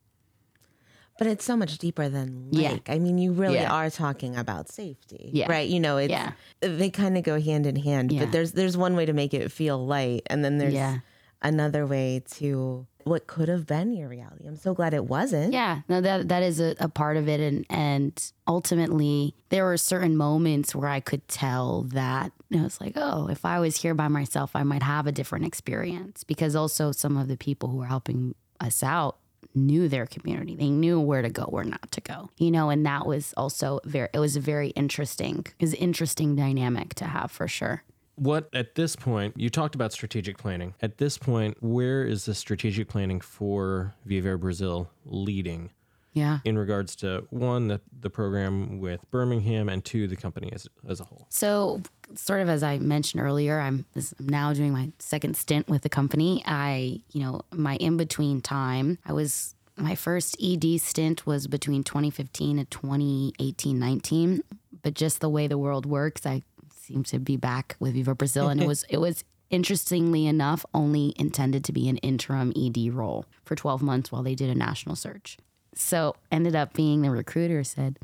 [1.20, 2.74] But it's so much deeper than Yeah.
[2.74, 2.90] like.
[2.92, 3.74] I mean, you really Yeah.
[3.74, 5.50] are talking about safety, Yeah.
[5.50, 5.68] right?
[5.68, 6.34] You know, it's Yeah.
[6.62, 8.12] they kind of go hand in hand.
[8.12, 8.20] Yeah.
[8.26, 11.00] But there's there's one way to make it feel light, and then there's Yeah.
[11.42, 14.46] Another way to what could have been your reality.
[14.48, 15.54] I'm so glad it wasn't.
[15.54, 19.78] yeah no that that is a, a part of it and and ultimately there were
[19.78, 23.94] certain moments where i could tell that it was like oh if i was here
[23.94, 27.78] by myself i might have a different experience because also some of the people who
[27.78, 29.18] were helping us out
[29.56, 30.56] knew their community.
[30.56, 32.30] They knew where to go, where not to go.
[32.38, 36.94] You know, and that was also very it was a very interesting is interesting dynamic
[36.96, 37.84] to have for sure.
[38.18, 40.74] What at this point, you talked about strategic planning.
[40.82, 45.70] At this point, where is the strategic planning for Viver Brasil leading
[46.14, 46.40] Yeah.
[46.44, 51.00] in regards to one, the, the program with Birmingham, and two, the company as, as
[51.00, 51.28] a whole?
[51.30, 51.82] So,
[52.16, 55.90] sort of as I mentioned earlier, I'm I'm now doing my second stint with the
[55.90, 56.42] company.
[56.46, 61.84] I, you know, my in between time, I was my first ED stint was between
[61.84, 64.42] 2015 and 2018 19.
[64.82, 66.42] But just the way the world works, I
[66.88, 71.14] seem to be back with Viver Brasil, and it was it was interestingly enough only
[71.18, 74.96] intended to be an interim ED role for 12 months while they did a national
[74.96, 75.38] search.
[75.74, 77.98] So ended up being the recruiter said,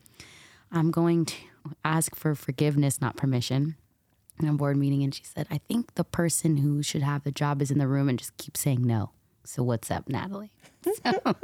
[0.72, 1.36] I'm going to
[1.84, 3.76] ask for forgiveness, not permission,
[4.42, 5.04] in a board meeting.
[5.04, 7.88] And she said, I think the person who should have the job is in the
[7.88, 9.12] room and just keep saying no.
[9.46, 10.52] So what's up, Natalie?
[10.84, 11.36] So,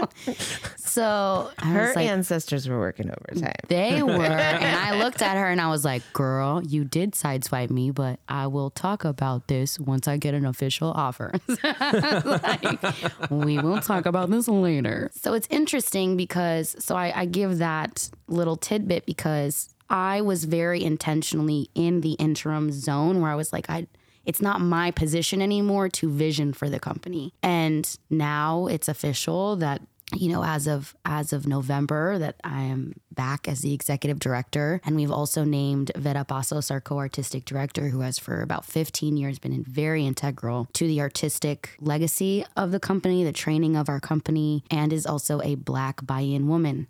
[0.76, 3.54] so Her like, ancestors were working overtime.
[3.70, 4.12] they were.
[4.26, 8.20] And I looked at her and I was like, girl, you did sideswipe me, but
[8.28, 11.32] I will talk about this once I get an official offer.
[11.64, 15.10] Like, we will talk about this later.
[15.14, 20.84] So it's interesting because, so I, I give that little tidbit because I was very
[20.84, 23.88] intentionally in the interim zone where I was like, I,
[24.30, 27.34] it's not my position anymore to vision for the company.
[27.42, 29.82] And now it's official that
[30.14, 34.82] you know as of as of November that I am back as the executive director
[34.84, 39.38] and we've also named Vera Passos our co-artistic director who has for about 15 years
[39.38, 44.64] been very integral to the artistic legacy of the company the training of our company
[44.72, 46.88] and is also a black Bahian woman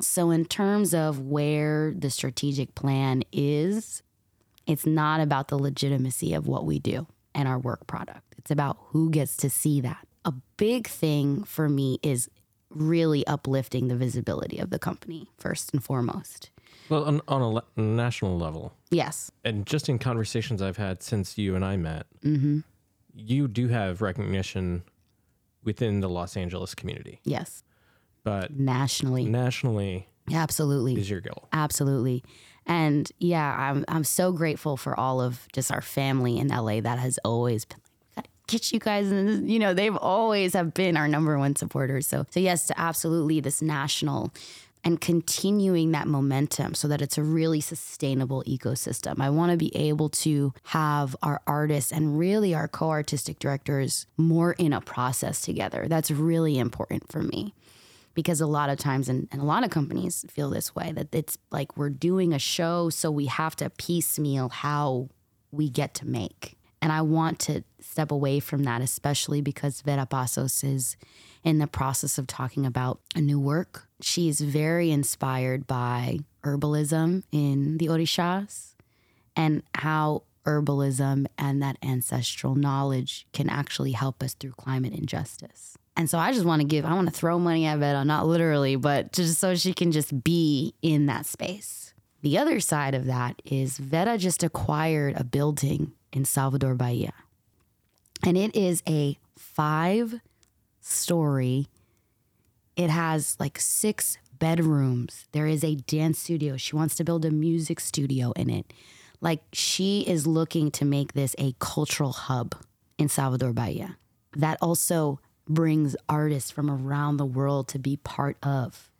[0.00, 4.04] so in terms of where the strategic plan is
[4.66, 8.34] it's not about the legitimacy of what we do and our work product.
[8.38, 10.06] It's about who gets to see that.
[10.24, 12.28] A big thing for me is
[12.70, 16.50] really uplifting the visibility of the company first and foremost.
[16.88, 19.30] Well, on, on a le- national level, Yes.
[19.44, 22.60] and just in conversations I've had since you and I met, Mm-hmm.
[23.14, 24.82] you do have recognition
[25.64, 27.62] within the Los Angeles community, Yes.
[28.24, 29.24] but Nationally.
[29.26, 30.96] nationally Absolutely.
[30.98, 31.48] is your goal.
[31.52, 32.24] Absolutely.
[32.66, 36.98] And yeah, I'm I'm so grateful for all of just our family in LA that
[36.98, 37.78] has always been
[38.16, 41.56] like, gotta get you guys and you know, they've always have been our number one
[41.56, 42.06] supporters.
[42.06, 44.32] So so yes, to absolutely this national
[44.84, 49.20] and continuing that momentum so that it's a really sustainable ecosystem.
[49.20, 54.52] I want to be able to have our artists and really our co-artistic directors more
[54.54, 55.86] in a process together.
[55.88, 57.54] That's really important for me
[58.14, 61.08] because a lot of times and, and a lot of companies feel this way that
[61.12, 65.08] it's like we're doing a show so we have to piecemeal how
[65.50, 70.06] we get to make and i want to step away from that especially because vera
[70.06, 70.96] passos is
[71.44, 77.78] in the process of talking about a new work she's very inspired by herbalism in
[77.78, 78.74] the orishas
[79.36, 85.76] and how herbalism and that ancestral knowledge can actually help us through climate injustice.
[85.96, 88.26] And so I just want to give, I want to throw money at Vera, not
[88.26, 91.92] literally, but just so she can just be in that space.
[92.22, 97.12] The other side of that is Vera just acquired a building in Salvador Bahia.
[98.24, 100.20] And it is a five
[100.80, 101.68] story,
[102.76, 105.26] it has like six bedrooms.
[105.32, 106.56] There is a dance studio.
[106.56, 108.72] She wants to build a music studio in it.
[109.20, 112.56] Like she is looking to make this a cultural hub
[112.98, 113.96] in Salvador Bahia
[114.36, 118.90] that also brings artists from around the world to be part of.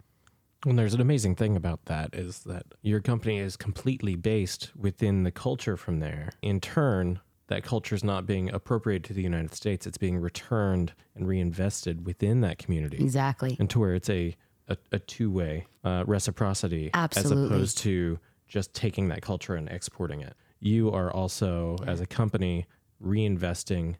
[0.64, 5.24] And there's an amazing thing about that is that your company is completely based within
[5.24, 6.30] the culture from there.
[6.40, 9.86] In turn, that culture is not being appropriated to the United States.
[9.86, 12.98] It's being returned and reinvested within that community.
[12.98, 13.56] Exactly.
[13.58, 14.36] And to where it's a,
[14.68, 17.44] a, a two way uh, reciprocity Absolutely.
[17.44, 20.34] as opposed to just taking that culture and exporting it.
[20.60, 22.66] You are also, as a company,
[23.04, 23.96] reinvesting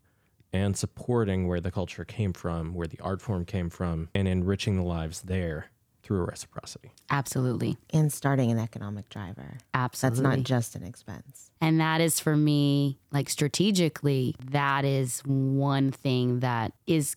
[0.53, 4.77] and supporting where the culture came from, where the art form came from, and enriching
[4.77, 5.67] the lives there
[6.03, 6.93] through a reciprocity.
[7.11, 7.77] Absolutely.
[7.93, 9.59] And starting an economic driver.
[9.73, 10.23] Absolutely.
[10.23, 11.51] That's not just an expense.
[11.61, 17.17] And that is for me, like strategically, that is one thing that is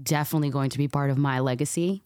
[0.00, 2.02] definitely going to be part of my legacy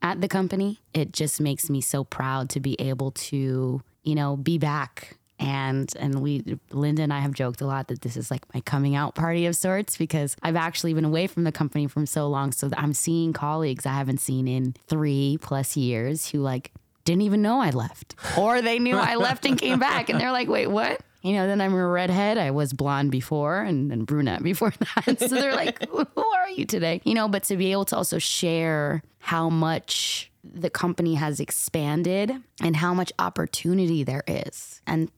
[0.00, 0.80] at the company.
[0.94, 5.18] It just makes me so proud to be able to, you know, be back.
[5.38, 8.60] And and we Linda and I have joked a lot that this is like my
[8.60, 12.28] coming out party of sorts because I've actually been away from the company from so
[12.28, 12.52] long.
[12.52, 16.72] So I'm seeing colleagues I haven't seen in three plus years who like
[17.04, 18.16] didn't even know I left.
[18.36, 21.00] Or they knew I left and came back and they're like, wait, what?
[21.22, 22.38] You know, then I'm a redhead.
[22.38, 24.72] I was blonde before and then brunette before
[25.06, 25.18] that.
[25.18, 27.00] so they're like, who are you today?
[27.04, 32.32] You know, but to be able to also share how much the company has expanded
[32.62, 34.80] and how much opportunity there is.
[34.86, 35.10] And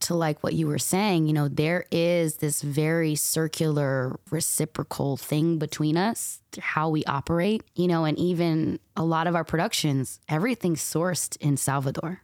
[0.00, 5.58] to like what you were saying, you know, there is this very circular, reciprocal thing
[5.58, 10.80] between us, how we operate, you know, and even a lot of our productions, everything's
[10.80, 12.22] sourced in Salvador.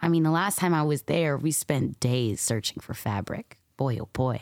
[0.00, 3.58] I mean, the last time I was there, we spent days searching for fabric.
[3.76, 4.40] Boy, oh boy,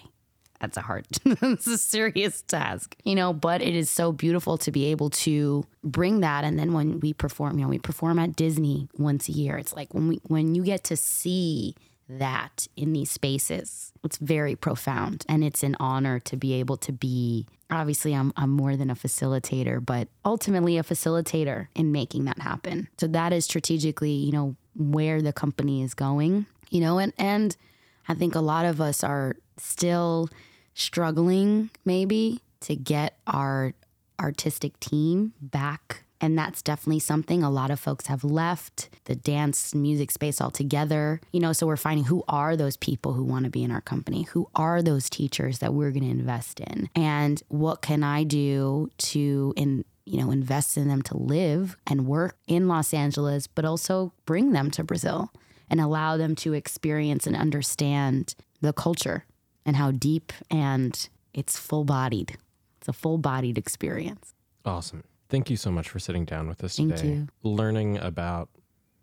[0.61, 4.71] that's a hard, it's a serious task, you know, but it is so beautiful to
[4.71, 6.45] be able to bring that.
[6.45, 9.57] And then when we perform, you know, we perform at Disney once a year.
[9.57, 11.75] It's like when we, when you get to see
[12.09, 15.25] that in these spaces, it's very profound.
[15.29, 18.95] And it's an honor to be able to be obviously I'm, I'm more than a
[18.95, 24.55] facilitator but ultimately a facilitator in making that happen so that is strategically you know
[24.77, 27.57] where the company is going you know and and
[28.07, 30.29] i think a lot of us are still
[30.75, 33.73] struggling maybe to get our
[34.21, 39.75] artistic team back and that's definitely something a lot of folks have left the dance
[39.75, 41.21] music space altogether.
[41.33, 43.81] You know, so we're finding who are those people who want to be in our
[43.81, 44.23] company?
[44.23, 46.89] Who are those teachers that we're going to invest in?
[46.95, 52.07] And what can I do to in you know, invest in them to live and
[52.07, 55.33] work in Los Angeles, but also bring them to Brazil
[55.71, 59.25] and allow them to experience and understand the culture
[59.65, 62.37] and how deep and it's full bodied.
[62.79, 64.35] It's a full bodied experience.
[64.65, 65.05] Awesome.
[65.35, 67.29] Thank you so much for sitting down with us Thank today, you.
[67.43, 68.51] learning about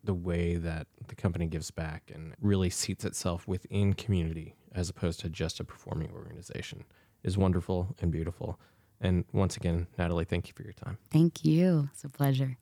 [0.01, 5.19] the way that the company gives back and really seats itself within community as opposed
[5.19, 6.85] to just a performing organization
[7.25, 8.57] is wonderful and beautiful.
[9.01, 10.97] And once again, Natalie, thank you for your time.
[11.11, 11.89] Thank you.
[11.91, 12.57] It's a pleasure.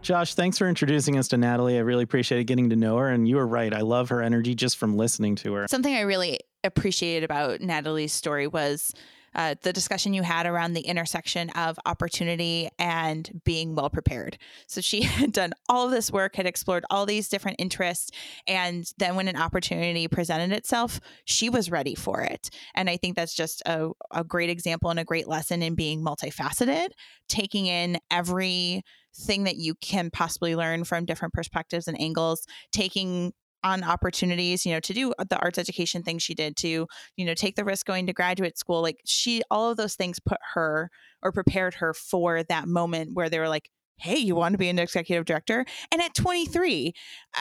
[0.00, 1.76] Josh, thanks for introducing us to Natalie.
[1.76, 3.10] I really appreciated getting to know her.
[3.10, 3.74] And you were right.
[3.74, 5.66] I love her energy just from listening to her.
[5.68, 8.94] Something I really appreciated about Natalie's story was
[9.36, 14.38] uh, the discussion you had around the intersection of opportunity and being well prepared.
[14.66, 18.10] So she had done all of this work, had explored all these different interests.
[18.48, 22.50] And then when an opportunity presented itself, she was ready for it.
[22.74, 26.02] And I think that's just a, a great example and a great lesson in being
[26.02, 26.88] multifaceted,
[27.28, 28.82] taking in every
[29.14, 33.32] thing that you can possibly learn from different perspectives and angles, taking
[33.66, 36.86] on opportunities, you know, to do the arts education thing she did to,
[37.16, 38.80] you know, take the risk going to graduate school.
[38.80, 40.88] Like she, all of those things put her
[41.22, 44.68] or prepared her for that moment where they were like, hey, you want to be
[44.68, 45.64] an executive director?
[45.90, 46.92] And at 23,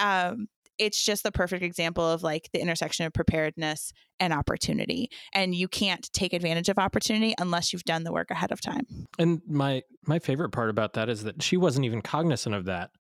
[0.02, 0.48] um,
[0.78, 5.70] it's just the perfect example of like the intersection of preparedness and opportunity and you
[5.70, 8.86] can't take advantage of opportunity unless you've done the work ahead of time
[9.18, 12.92] And my my favorite part about that is that she wasn't even cognizant of that.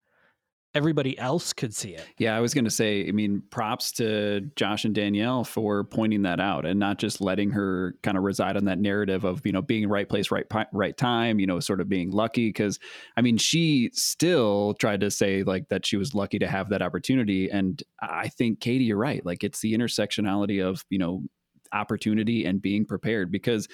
[0.76, 2.06] Everybody else could see it.
[2.18, 6.24] Yeah, I was going to say, I mean, props to Josh and Danielle for pointing
[6.24, 9.54] that out and not just letting her kind of reside on that narrative of, you
[9.54, 12.78] know, being right place, right right time, you know, sort of being lucky cuz
[13.16, 16.82] I mean, she still tried to say like that she was lucky to have that
[16.82, 19.26] opportunity and I think Katie you're right.
[19.26, 21.24] Like it's the intersectionality of, you know,
[21.72, 23.68] opportunity and being prepared because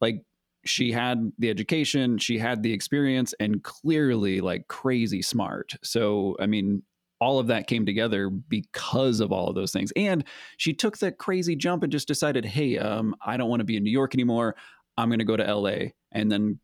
[0.00, 0.22] like
[0.68, 5.74] she had the education, she had the experience, and clearly like crazy smart.
[5.82, 6.82] So, I mean,
[7.20, 9.92] all of that came together because of all of those things.
[9.96, 10.24] And
[10.56, 13.76] she took that crazy jump and just decided, hey, um, I don't want to be
[13.76, 14.54] in New York anymore.
[14.96, 15.90] I'm going to go to LA.
[16.12, 16.60] And then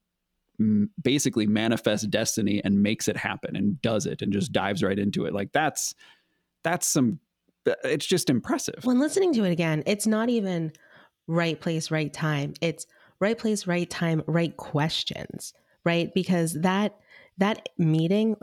[1.03, 5.25] basically manifests destiny and makes it happen and does it and just dives right into
[5.25, 5.35] it.
[5.35, 5.95] Like that's,
[6.63, 7.19] that's some,
[7.83, 8.85] it's just impressive.
[8.85, 10.73] When listening to it again, it's not even
[11.27, 12.55] right place, right time.
[12.61, 12.87] It's
[13.25, 15.55] right place, right time, right questions,
[15.85, 16.13] right?
[16.15, 16.97] Because that
[17.39, 18.37] that meeting,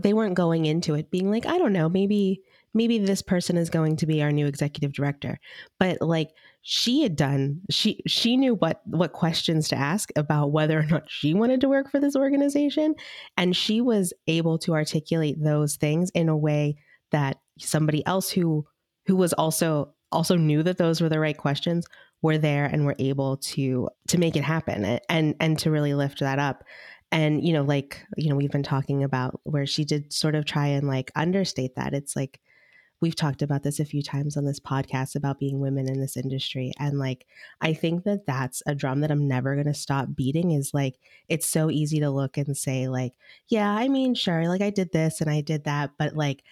[0.00, 2.42] they weren't going into it being like, I don't know, maybe
[2.74, 5.40] maybe this person is going to be our new executive director,
[5.80, 6.30] but like
[6.62, 11.10] she had done, she she knew what what questions to ask about whether or not
[11.10, 12.94] she wanted to work for this organization,
[13.36, 16.76] and she was able to articulate those things in a way
[17.10, 18.66] that somebody else who
[19.06, 21.86] who was also also knew that those were the right questions
[22.22, 26.20] were there and were able to to make it happen and and to really lift
[26.20, 26.64] that up.
[27.10, 30.44] And you know like you know we've been talking about where she did sort of
[30.44, 31.94] try and like understate that.
[31.94, 32.40] It's like
[33.00, 36.16] we've talked about this a few times on this podcast about being women in this
[36.16, 36.72] industry.
[36.78, 37.26] And like
[37.60, 40.98] i think that that's a drum that i'm never going to stop beating is like
[41.28, 43.12] it's so easy to look and say like
[43.48, 46.42] yeah i mean sure like i did this and i did that but like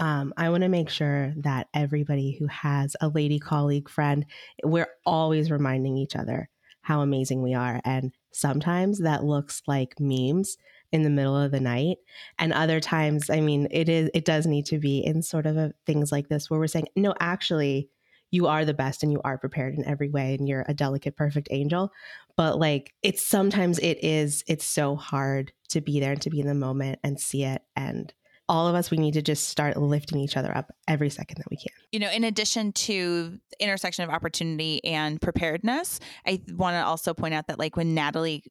[0.00, 4.26] um, I want to make sure that everybody who has a lady colleague friend,
[4.64, 6.50] we're always reminding each other
[6.82, 7.80] how amazing we are.
[7.84, 10.56] And sometimes that looks like memes.
[10.92, 11.98] in the middle of the night.
[12.38, 15.56] And other times, I mean, it is it does need to be in sort of
[15.56, 17.90] a, things like this where we're saying, no, actually,
[18.32, 21.16] you are the best and you are prepared in every way and you're a delicate
[21.16, 21.90] perfect angel
[22.36, 26.40] but like it's sometimes it is it's so hard to be there and to be
[26.40, 28.14] in the moment and see it and
[28.50, 31.48] all of us we need to just start lifting each other up every second that
[31.50, 31.72] we can.
[31.92, 37.14] You know in addition to the intersection of opportunity and preparedness i want to also
[37.14, 38.42] point out that like when natalie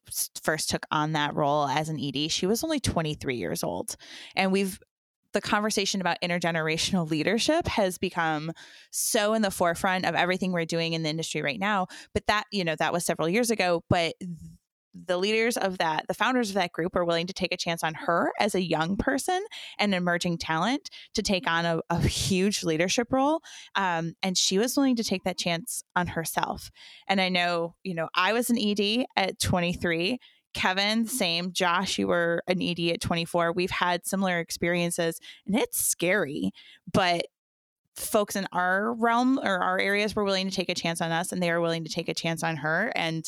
[0.42, 3.96] first took on that role as an ed she was only 23 years old.
[4.34, 4.80] And we've
[5.32, 8.50] the conversation about intergenerational leadership has become
[8.90, 12.44] so in the forefront of everything we're doing in the industry right now but that
[12.50, 14.14] you know that was several years ago but
[14.94, 17.82] the leaders of that, the founders of that group, are willing to take a chance
[17.84, 19.44] on her as a young person
[19.78, 23.40] and emerging talent to take on a, a huge leadership role.
[23.74, 26.70] Um, and she was willing to take that chance on herself.
[27.08, 30.18] And I know, you know, I was an ED at 23.
[30.52, 31.52] Kevin, same.
[31.52, 33.52] Josh, you were an ED at 24.
[33.52, 36.50] We've had similar experiences and it's scary,
[36.92, 37.26] but
[38.00, 41.32] folks in our realm or our areas were willing to take a chance on us
[41.32, 42.92] and they are willing to take a chance on her.
[42.94, 43.24] And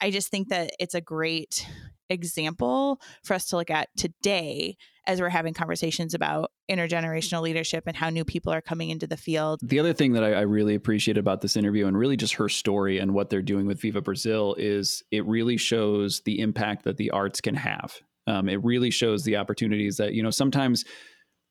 [0.00, 1.66] I just think that it's a great
[2.10, 7.96] example for us to look at today as we're having conversations about intergenerational leadership and
[7.96, 9.60] how new people are coming into the field.
[9.62, 12.48] The other thing that I, I really appreciate about this interview and really just her
[12.48, 16.96] story and what they're doing with Viver Brasil is it really shows the impact that
[16.96, 17.94] the arts can have.
[18.26, 20.84] Um, it really shows the opportunities that, you know, sometimes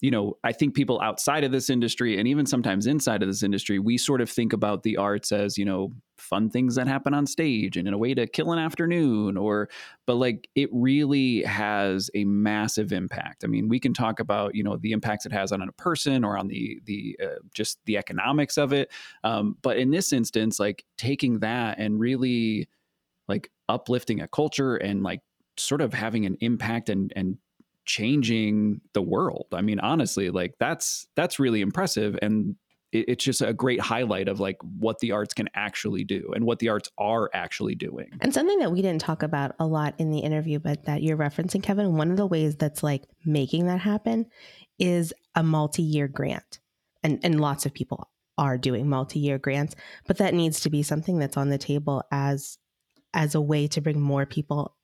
[0.03, 3.41] you know, I think people outside of this industry and even sometimes inside of this
[3.41, 7.13] industry, we sort of think about the arts as, you know, fun things that happen
[7.13, 9.69] on stage and in a way to kill an afternoon or
[10.05, 13.45] but like it really has a massive impact.
[13.45, 16.25] I mean, we can talk about, you know, the impacts it has on a person
[16.25, 18.91] or on the the uh, just the economics of it.
[19.23, 22.67] Um, but in this instance, like taking that and really
[23.29, 25.21] like uplifting a culture and like
[25.55, 27.37] sort of having an impact and and
[27.85, 29.47] changing the world.
[29.53, 32.55] I mean, honestly, like that's that's really impressive, and
[32.91, 36.45] it, it's just a great highlight of like what the arts can actually do and
[36.45, 38.09] what the arts are actually doing.
[38.21, 41.17] And something that we didn't talk about a lot in the interview, but that you're
[41.17, 41.95] referencing, Kevin.
[41.97, 44.27] One of the ways that's like making that happen
[44.79, 46.59] is a multi-year grant,
[47.03, 49.75] and and lots of people are doing multi-year grants,
[50.07, 52.57] but that needs to be something that's on the table as
[53.13, 54.75] as a way to bring more people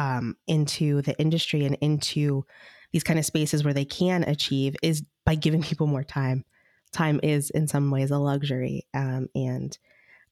[0.00, 2.44] um, into the industry and into
[2.90, 6.44] these kind of spaces where they can achieve is by giving people more time.
[6.90, 9.78] Time is, in some ways, a luxury, um, and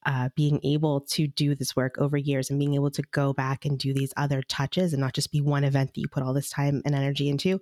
[0.06, 3.66] uh, being able to do this work over years and being able to go back
[3.66, 6.32] and do these other touches and not just be one event that you put all
[6.32, 7.60] this time and energy into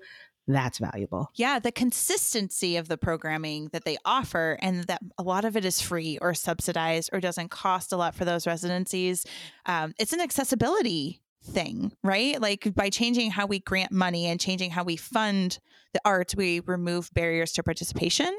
[0.49, 1.29] that's valuable.
[1.35, 5.65] Yeah, the consistency of the programming that they offer, and that a lot of it
[5.65, 9.27] is free or subsidized or doesn't cost a lot for those residencies.
[9.67, 12.41] Um, it's an accessibility thing, right?
[12.41, 15.59] Like by changing how we grant money and changing how we fund
[15.93, 18.37] the arts, we remove barriers to participation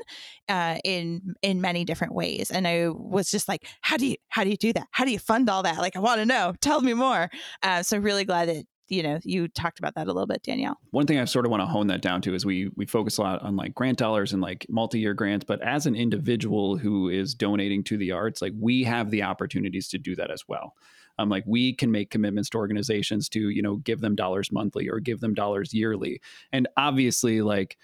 [0.49, 2.51] uh, in in many different ways.
[2.51, 4.87] And I was just like, how do you how do you do that?
[4.91, 5.77] How do you fund all that?
[5.79, 6.53] Like, I want to know.
[6.61, 7.29] Tell me more.
[7.63, 10.77] Uh, so really glad that you know you talked about that a little bit danielle
[10.91, 13.17] one thing i sort of want to hone that down to is we we focus
[13.17, 17.09] a lot on like grant dollars and like multi-year grants but as an individual who
[17.09, 20.73] is donating to the arts like we have the opportunities to do that as well
[21.19, 24.89] um, like we can make commitments to organizations to you know give them dollars monthly
[24.89, 26.21] or give them dollars yearly.
[26.51, 27.77] And obviously like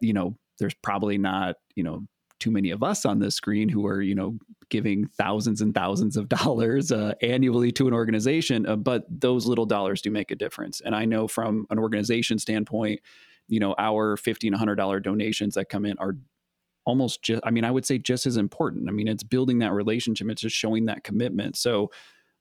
[0.00, 2.06] you know there's probably not you know
[2.38, 4.38] too many of us on this screen who are you know
[4.70, 9.66] giving thousands and thousands of dollars uh, annually to an organization uh, but those little
[9.66, 10.80] dollars do make a difference.
[10.80, 13.00] And i know from an organization standpoint
[13.48, 16.16] you know our 15 100 dollar donations that come in are
[16.86, 18.88] almost just i mean i would say just as important.
[18.88, 20.28] I mean it's building that relationship.
[20.30, 21.56] It's just showing that commitment.
[21.56, 21.90] So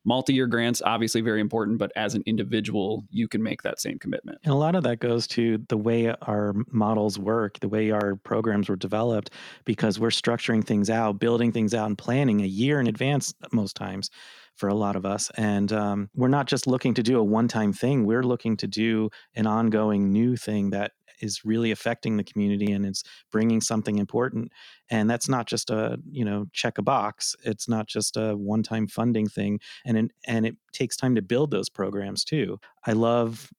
[0.05, 4.37] multi-year grants obviously very important but as an individual you can make that same commitment.
[4.43, 8.15] And a lot of that goes to the way our models work the way our
[8.15, 9.31] programs were developed
[9.65, 13.75] because we're structuring things out building things out and planning a year in advance most
[13.75, 14.09] times
[14.55, 15.31] for a lot of us.
[15.37, 19.09] And um, we're not just looking to do a one-time thing we're looking to do
[19.35, 24.51] an ongoing new thing that is really affecting the community and it's bringing something important
[24.89, 28.63] and that's not just a you know check a box it's not just a one
[28.63, 32.59] time funding thing and and it takes time to build those programs too.
[32.85, 33.49] I love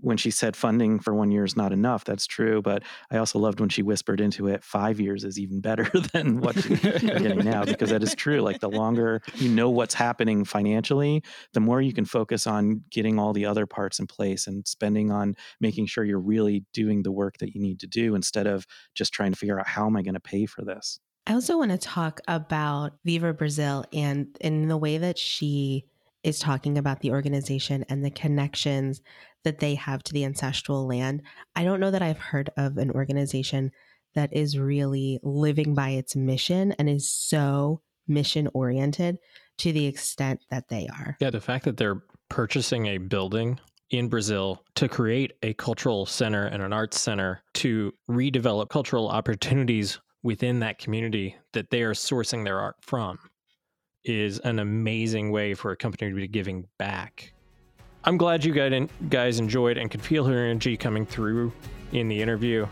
[0.00, 2.04] when she said funding for one year is not enough.
[2.04, 2.62] That's true.
[2.62, 6.40] But I also loved when she whispered into it, five years is even better than
[6.40, 8.40] what you're getting now, because that is true.
[8.40, 11.22] Like the longer you know what's happening financially,
[11.52, 15.10] the more you can focus on getting all the other parts in place and spending
[15.10, 18.66] on making sure you're really doing the work that you need to do instead of
[18.94, 21.00] just trying to figure out how am I going to pay for this.
[21.26, 25.84] I also want to talk about Viver Brasil and in the way that she
[26.24, 29.00] is talking about the organization and the connections
[29.44, 31.22] that they have to the ancestral land.
[31.56, 33.72] I don't know that I've heard of an organization
[34.14, 39.18] that is really living by its mission and is so mission oriented
[39.58, 41.16] to the extent that they are.
[41.20, 43.58] Yeah, the fact that they're purchasing a building
[43.90, 50.00] in Brazil to create a cultural center and an arts center to redevelop cultural opportunities
[50.22, 53.18] within that community that they are sourcing their art from
[54.04, 57.34] is an amazing way for a company to be giving back.
[58.04, 58.52] I'm glad you
[59.08, 61.52] guys enjoyed and could feel her energy coming through
[61.92, 62.66] in the interview.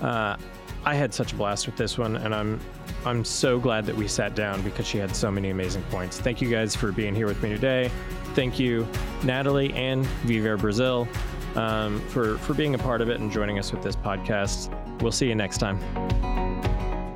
[0.00, 0.36] Uh,
[0.84, 2.60] I had such a blast with this one, and I'm
[3.04, 6.20] I'm so glad that we sat down because she had so many amazing points.
[6.20, 7.90] Thank you guys for being here with me today.
[8.34, 8.86] Thank you,
[9.24, 11.08] Natalie and Viver Brasil,
[11.56, 14.72] um, for for being a part of it and joining us with this podcast.
[15.02, 15.80] We'll see you next time.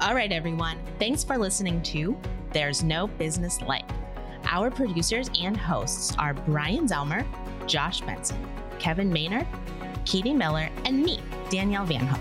[0.01, 0.79] All right, everyone.
[0.99, 2.19] Thanks for listening to
[2.53, 3.89] There's No Business Like.
[4.47, 7.25] Our producers and hosts are Brian Zelmer,
[7.71, 8.45] Josh Benson,
[8.81, 9.47] Kevin Maynard,
[10.05, 12.21] Katie Miller, and me, Danielle Van Hook.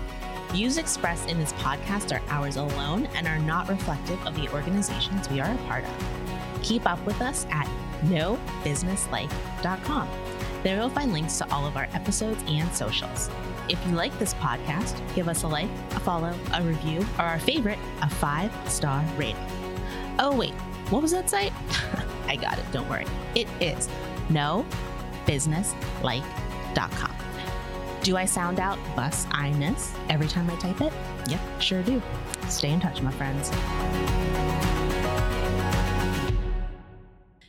[0.52, 5.28] Views expressed in this podcast are ours alone and are not reflective of the organizations
[5.28, 5.90] we are a part of.
[6.62, 7.66] Keep up with us at
[8.04, 10.08] nobusinesslike.com.
[10.62, 13.28] There you'll find links to all of our episodes and socials.
[13.68, 17.40] If you like this podcast, give us a like, a follow, a review, or our
[17.40, 19.44] favorite, a five star rating.
[20.20, 20.54] Oh, wait,
[20.90, 21.52] what was that site?
[22.28, 23.06] I got it, don't worry.
[23.34, 23.88] It is
[25.26, 27.16] nobusinesslike.com.
[28.02, 30.92] Do I sound out bus I-ness every time I type it?
[31.28, 32.02] Yep, sure do.
[32.48, 33.50] Stay in touch, my friends.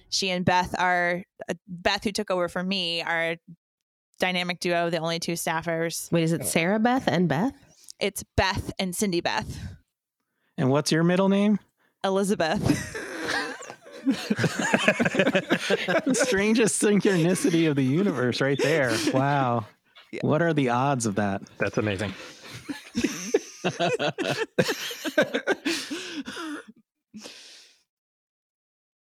[0.10, 3.38] She and Beth are uh, Beth, who took over for me, are
[4.20, 6.12] dynamic duo, the only two staffers.
[6.12, 7.54] Wait, is it Sarah Beth and Beth?
[8.00, 9.58] It's Beth and Cindy Beth.
[10.58, 11.60] And what's your middle name?
[12.04, 13.08] Elizabeth.
[16.06, 18.96] the strangest synchronicity of the universe right there.
[19.14, 19.66] Wow.
[20.12, 20.22] Yeah.
[20.24, 21.42] What are the odds of that?
[21.58, 22.14] That's amazing.